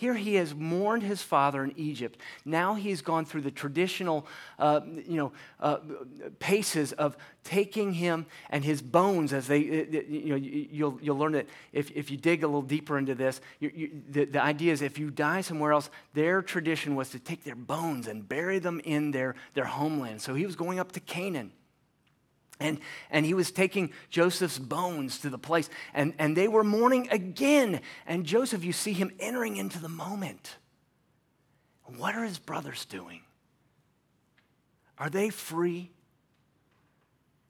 Here 0.00 0.14
he 0.14 0.36
has 0.36 0.54
mourned 0.54 1.02
his 1.02 1.20
father 1.20 1.62
in 1.62 1.74
Egypt. 1.76 2.18
Now 2.46 2.74
he's 2.74 3.02
gone 3.02 3.26
through 3.26 3.42
the 3.42 3.50
traditional, 3.50 4.26
uh, 4.58 4.80
you 5.06 5.18
know, 5.18 5.32
uh, 5.60 5.76
paces 6.38 6.92
of 6.92 7.18
taking 7.44 7.92
him 7.92 8.24
and 8.48 8.64
his 8.64 8.80
bones 8.80 9.34
as 9.34 9.46
they, 9.46 9.58
you 9.58 10.30
know, 10.30 10.36
you'll, 10.36 10.98
you'll 11.02 11.18
learn 11.18 11.32
that 11.32 11.48
if, 11.74 11.90
if 11.90 12.10
you 12.10 12.16
dig 12.16 12.42
a 12.42 12.46
little 12.46 12.62
deeper 12.62 12.96
into 12.96 13.14
this, 13.14 13.42
you, 13.58 13.70
you, 13.74 14.02
the, 14.08 14.24
the 14.24 14.42
idea 14.42 14.72
is 14.72 14.80
if 14.80 14.98
you 14.98 15.10
die 15.10 15.42
somewhere 15.42 15.72
else, 15.72 15.90
their 16.14 16.40
tradition 16.40 16.94
was 16.94 17.10
to 17.10 17.18
take 17.18 17.44
their 17.44 17.54
bones 17.54 18.06
and 18.06 18.26
bury 18.26 18.58
them 18.58 18.80
in 18.84 19.10
their, 19.10 19.34
their 19.52 19.66
homeland. 19.66 20.22
So 20.22 20.32
he 20.32 20.46
was 20.46 20.56
going 20.56 20.78
up 20.78 20.92
to 20.92 21.00
Canaan. 21.00 21.52
And, 22.60 22.78
and 23.10 23.24
he 23.24 23.32
was 23.32 23.50
taking 23.50 23.90
Joseph's 24.10 24.58
bones 24.58 25.18
to 25.20 25.30
the 25.30 25.38
place, 25.38 25.70
and, 25.94 26.12
and 26.18 26.36
they 26.36 26.46
were 26.46 26.62
mourning 26.62 27.08
again. 27.10 27.80
And 28.06 28.26
Joseph, 28.26 28.62
you 28.62 28.74
see 28.74 28.92
him 28.92 29.10
entering 29.18 29.56
into 29.56 29.80
the 29.80 29.88
moment. 29.88 30.56
What 31.96 32.14
are 32.14 32.22
his 32.22 32.38
brothers 32.38 32.84
doing? 32.84 33.22
Are 34.98 35.08
they 35.08 35.30
free? 35.30 35.90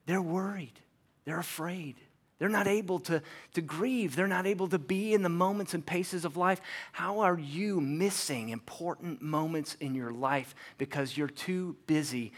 They're 0.06 0.22
worried. 0.22 0.78
They're 1.24 1.40
afraid. 1.40 1.96
They're 2.38 2.48
not 2.48 2.66
able 2.66 3.00
to, 3.00 3.22
to 3.54 3.60
grieve. 3.60 4.16
They're 4.16 4.26
not 4.26 4.46
able 4.46 4.68
to 4.68 4.78
be 4.78 5.12
in 5.12 5.22
the 5.22 5.28
moments 5.28 5.74
and 5.74 5.84
paces 5.84 6.24
of 6.24 6.36
life. 6.36 6.60
How 6.92 7.20
are 7.20 7.38
you 7.38 7.80
missing 7.80 8.48
important 8.48 9.20
moments 9.20 9.76
in 9.78 9.94
your 9.94 10.10
life 10.10 10.54
because 10.78 11.16
you're 11.16 11.28
too 11.28 11.76
busy 11.86 12.32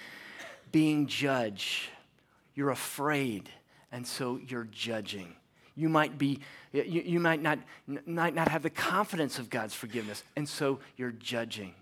being 0.73 1.07
judged? 1.07 1.89
You're 2.55 2.71
afraid, 2.71 3.49
and 3.91 4.07
so 4.07 4.39
you're 4.47 4.69
judging. 4.71 5.35
You 5.75 5.89
might 5.89 6.19
be, 6.19 6.41
you, 6.73 6.83
you 6.83 7.21
might 7.21 7.41
not, 7.41 7.59
might 8.07 8.35
not 8.35 8.49
have 8.49 8.63
the 8.63 8.71
confidence 8.71 9.39
of 9.39 9.49
God's 9.49 9.75
forgiveness, 9.75 10.23
and 10.37 10.49
so 10.49 10.81
you're 10.97 11.13
judging. 11.13 11.75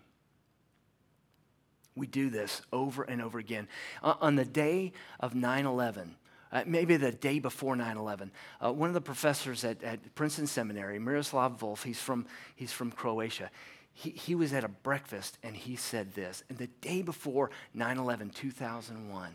We 1.96 2.06
do 2.06 2.30
this 2.30 2.62
over 2.72 3.02
and 3.02 3.20
over 3.20 3.38
again. 3.38 3.68
on 4.02 4.36
the 4.36 4.44
day 4.44 4.92
of 5.18 5.34
9 5.34 5.66
11, 5.66 6.14
uh, 6.52 6.62
maybe 6.66 6.96
the 6.96 7.12
day 7.12 7.40
before 7.40 7.76
9 7.76 7.96
11. 7.96 8.30
Uh, 8.64 8.72
one 8.72 8.88
of 8.88 8.94
the 8.94 9.00
professors 9.00 9.64
at, 9.64 9.82
at 9.82 10.14
Princeton 10.14 10.46
Seminary, 10.46 10.98
Miroslav 10.98 11.58
Volf, 11.58 11.82
he's 11.82 12.00
from, 12.00 12.26
he's 12.54 12.72
from 12.72 12.92
Croatia. 12.92 13.50
He, 13.92 14.10
he 14.10 14.34
was 14.34 14.52
at 14.52 14.64
a 14.64 14.68
breakfast 14.68 15.36
and 15.42 15.56
he 15.56 15.76
said 15.76 16.14
this. 16.14 16.44
And 16.48 16.58
the 16.58 16.68
day 16.68 17.02
before 17.02 17.50
9 17.74 17.98
11, 17.98 18.30
2001, 18.30 19.34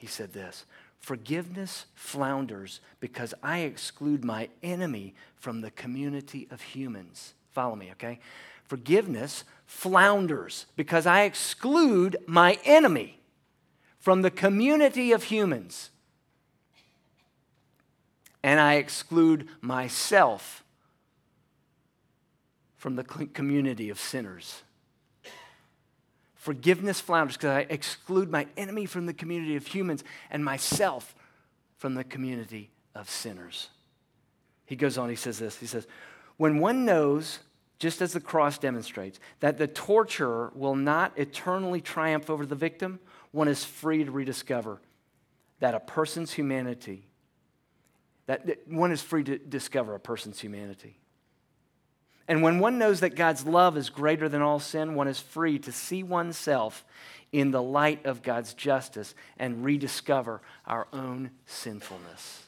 he 0.00 0.06
said 0.06 0.32
this 0.32 0.64
Forgiveness 0.98 1.84
flounders 1.94 2.80
because 3.00 3.34
I 3.42 3.60
exclude 3.60 4.24
my 4.24 4.48
enemy 4.62 5.14
from 5.36 5.60
the 5.60 5.70
community 5.70 6.48
of 6.50 6.62
humans. 6.62 7.34
Follow 7.50 7.76
me, 7.76 7.90
okay? 7.92 8.18
Forgiveness 8.64 9.44
flounders 9.66 10.64
because 10.74 11.04
I 11.04 11.22
exclude 11.22 12.16
my 12.26 12.58
enemy 12.64 13.20
from 13.98 14.22
the 14.22 14.30
community 14.30 15.12
of 15.12 15.24
humans. 15.24 15.90
And 18.42 18.58
I 18.58 18.76
exclude 18.76 19.48
myself 19.60 20.64
from 22.78 22.96
the 22.96 23.04
community 23.04 23.90
of 23.90 24.00
sinners. 24.00 24.62
Forgiveness 26.50 27.00
flounders 27.00 27.36
because 27.36 27.50
I 27.50 27.66
exclude 27.70 28.28
my 28.28 28.44
enemy 28.56 28.84
from 28.84 29.06
the 29.06 29.14
community 29.14 29.54
of 29.54 29.68
humans 29.68 30.02
and 30.32 30.44
myself 30.44 31.14
from 31.76 31.94
the 31.94 32.02
community 32.02 32.70
of 32.92 33.08
sinners. 33.08 33.68
He 34.66 34.74
goes 34.74 34.98
on, 34.98 35.08
he 35.10 35.14
says 35.14 35.38
this. 35.38 35.58
He 35.58 35.66
says, 35.66 35.86
When 36.38 36.58
one 36.58 36.84
knows, 36.84 37.38
just 37.78 38.02
as 38.02 38.14
the 38.14 38.20
cross 38.20 38.58
demonstrates, 38.58 39.20
that 39.38 39.58
the 39.58 39.68
torturer 39.68 40.50
will 40.56 40.74
not 40.74 41.12
eternally 41.16 41.80
triumph 41.80 42.28
over 42.28 42.44
the 42.44 42.56
victim, 42.56 42.98
one 43.30 43.46
is 43.46 43.64
free 43.64 44.02
to 44.02 44.10
rediscover 44.10 44.80
that 45.60 45.76
a 45.76 45.80
person's 45.80 46.32
humanity, 46.32 47.06
that 48.26 48.58
one 48.66 48.90
is 48.90 49.00
free 49.00 49.22
to 49.22 49.38
discover 49.38 49.94
a 49.94 50.00
person's 50.00 50.40
humanity. 50.40 50.96
And 52.30 52.42
when 52.42 52.60
one 52.60 52.78
knows 52.78 53.00
that 53.00 53.16
God's 53.16 53.44
love 53.44 53.76
is 53.76 53.90
greater 53.90 54.28
than 54.28 54.40
all 54.40 54.60
sin, 54.60 54.94
one 54.94 55.08
is 55.08 55.18
free 55.18 55.58
to 55.58 55.72
see 55.72 56.04
oneself 56.04 56.84
in 57.32 57.50
the 57.50 57.60
light 57.60 58.06
of 58.06 58.22
God's 58.22 58.54
justice 58.54 59.16
and 59.36 59.64
rediscover 59.64 60.40
our 60.64 60.86
own 60.92 61.32
sinfulness. 61.46 62.44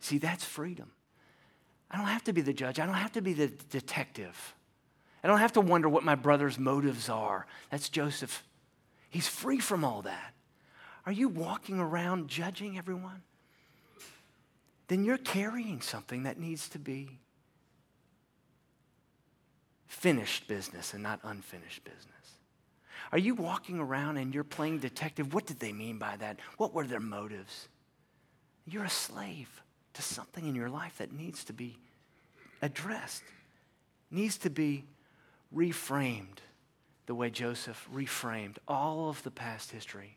See, 0.00 0.18
that's 0.18 0.42
freedom. 0.42 0.90
I 1.88 1.98
don't 1.98 2.08
have 2.08 2.24
to 2.24 2.32
be 2.32 2.40
the 2.40 2.52
judge, 2.52 2.80
I 2.80 2.86
don't 2.86 2.96
have 2.96 3.12
to 3.12 3.22
be 3.22 3.32
the 3.32 3.46
detective. 3.46 4.56
I 5.22 5.28
don't 5.28 5.38
have 5.38 5.52
to 5.52 5.60
wonder 5.60 5.88
what 5.88 6.02
my 6.02 6.16
brother's 6.16 6.58
motives 6.58 7.08
are. 7.08 7.46
That's 7.70 7.90
Joseph. 7.90 8.42
He's 9.08 9.28
free 9.28 9.60
from 9.60 9.84
all 9.84 10.02
that. 10.02 10.34
Are 11.06 11.12
you 11.12 11.28
walking 11.28 11.78
around 11.78 12.26
judging 12.26 12.76
everyone? 12.76 13.22
Then 14.88 15.04
you're 15.04 15.16
carrying 15.16 15.80
something 15.80 16.24
that 16.24 16.40
needs 16.40 16.68
to 16.70 16.80
be 16.80 17.20
finished 19.90 20.46
business 20.46 20.94
and 20.94 21.02
not 21.02 21.18
unfinished 21.24 21.82
business? 21.84 22.06
Are 23.10 23.18
you 23.18 23.34
walking 23.34 23.80
around 23.80 24.18
and 24.18 24.32
you're 24.32 24.44
playing 24.44 24.78
detective? 24.78 25.34
What 25.34 25.46
did 25.46 25.58
they 25.58 25.72
mean 25.72 25.98
by 25.98 26.16
that? 26.18 26.38
What 26.58 26.72
were 26.72 26.86
their 26.86 27.00
motives? 27.00 27.68
You're 28.64 28.84
a 28.84 28.90
slave 28.90 29.62
to 29.94 30.02
something 30.02 30.46
in 30.46 30.54
your 30.54 30.70
life 30.70 30.98
that 30.98 31.12
needs 31.12 31.42
to 31.44 31.52
be 31.52 31.76
addressed, 32.62 33.24
needs 34.12 34.38
to 34.38 34.48
be 34.48 34.84
reframed 35.54 36.38
the 37.06 37.14
way 37.14 37.28
Joseph 37.28 37.88
reframed 37.92 38.58
all 38.68 39.08
of 39.08 39.20
the 39.24 39.32
past 39.32 39.72
history. 39.72 40.16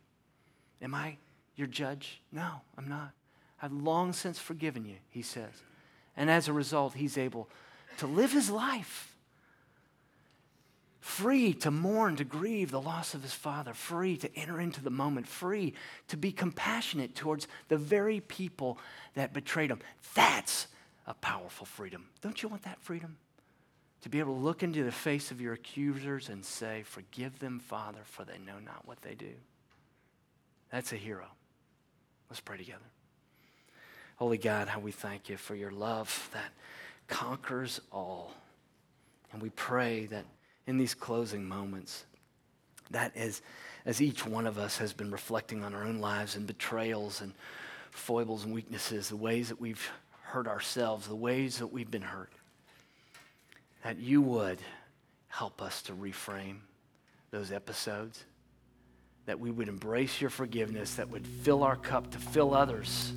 Am 0.83 0.93
I 0.93 1.17
your 1.55 1.67
judge? 1.67 2.21
No, 2.31 2.61
I'm 2.77 2.87
not. 2.87 3.11
I've 3.59 3.71
long 3.73 4.13
since 4.13 4.37
forgiven 4.37 4.85
you, 4.85 4.97
he 5.09 5.23
says. 5.23 5.63
And 6.15 6.29
as 6.29 6.47
a 6.47 6.53
result, 6.53 6.93
he's 6.93 7.17
able 7.17 7.49
to 7.97 8.05
live 8.05 8.31
his 8.31 8.51
life 8.51 9.12
free 11.03 11.53
to 11.53 11.69
mourn, 11.69 12.15
to 12.15 12.23
grieve 12.23 12.71
the 12.71 12.79
loss 12.79 13.13
of 13.13 13.21
his 13.21 13.33
father, 13.33 13.73
free 13.73 14.15
to 14.15 14.33
enter 14.37 14.61
into 14.61 14.81
the 14.81 14.89
moment, 14.89 15.27
free 15.27 15.73
to 16.07 16.15
be 16.15 16.31
compassionate 16.31 17.13
towards 17.13 17.45
the 17.67 17.75
very 17.75 18.21
people 18.21 18.77
that 19.13 19.33
betrayed 19.33 19.69
him. 19.69 19.81
That's 20.15 20.67
a 21.05 21.13
powerful 21.13 21.65
freedom. 21.65 22.05
Don't 22.21 22.41
you 22.41 22.47
want 22.47 22.63
that 22.63 22.79
freedom? 22.79 23.17
To 24.03 24.09
be 24.09 24.19
able 24.19 24.35
to 24.35 24.39
look 24.39 24.63
into 24.63 24.85
the 24.85 24.93
face 24.93 25.29
of 25.29 25.41
your 25.41 25.51
accusers 25.51 26.29
and 26.29 26.43
say, 26.43 26.83
Forgive 26.83 27.37
them, 27.39 27.59
Father, 27.59 27.99
for 28.05 28.23
they 28.23 28.37
know 28.37 28.59
not 28.65 28.87
what 28.87 29.01
they 29.01 29.13
do. 29.13 29.33
That's 30.71 30.93
a 30.93 30.97
hero. 30.97 31.27
Let's 32.29 32.39
pray 32.39 32.57
together. 32.57 32.79
Holy 34.15 34.37
God, 34.37 34.69
how 34.69 34.79
we 34.79 34.93
thank 34.93 35.27
you 35.27 35.35
for 35.35 35.53
your 35.53 35.71
love 35.71 36.29
that 36.33 36.53
conquers 37.09 37.81
all. 37.91 38.33
And 39.33 39.41
we 39.41 39.49
pray 39.49 40.05
that 40.05 40.25
in 40.67 40.77
these 40.77 40.93
closing 40.93 41.47
moments. 41.47 42.05
That 42.91 43.15
is, 43.15 43.41
as 43.85 44.01
each 44.01 44.25
one 44.25 44.47
of 44.47 44.57
us 44.57 44.77
has 44.77 44.93
been 44.93 45.11
reflecting 45.11 45.63
on 45.63 45.73
our 45.73 45.83
own 45.83 45.99
lives 45.99 46.35
and 46.35 46.47
betrayals 46.47 47.21
and 47.21 47.33
foibles 47.91 48.43
and 48.43 48.53
weaknesses, 48.53 49.09
the 49.09 49.15
ways 49.15 49.49
that 49.49 49.59
we've 49.59 49.89
hurt 50.21 50.47
ourselves, 50.47 51.07
the 51.07 51.15
ways 51.15 51.59
that 51.59 51.67
we've 51.67 51.91
been 51.91 52.01
hurt, 52.01 52.31
that 53.83 53.99
you 53.99 54.21
would 54.21 54.59
help 55.27 55.61
us 55.61 55.81
to 55.83 55.93
reframe 55.93 56.57
those 57.31 57.51
episodes, 57.51 58.23
that 59.25 59.39
we 59.39 59.51
would 59.51 59.67
embrace 59.67 60.21
your 60.21 60.29
forgiveness, 60.29 60.95
that 60.95 61.09
would 61.09 61.25
fill 61.25 61.63
our 61.63 61.75
cup 61.75 62.11
to 62.11 62.19
fill 62.19 62.53
others. 62.53 63.11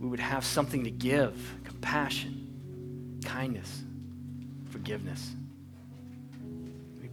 We 0.00 0.08
would 0.08 0.20
have 0.20 0.44
something 0.44 0.84
to 0.84 0.90
give 0.90 1.34
compassion, 1.64 3.20
kindness, 3.24 3.82
forgiveness 4.70 5.34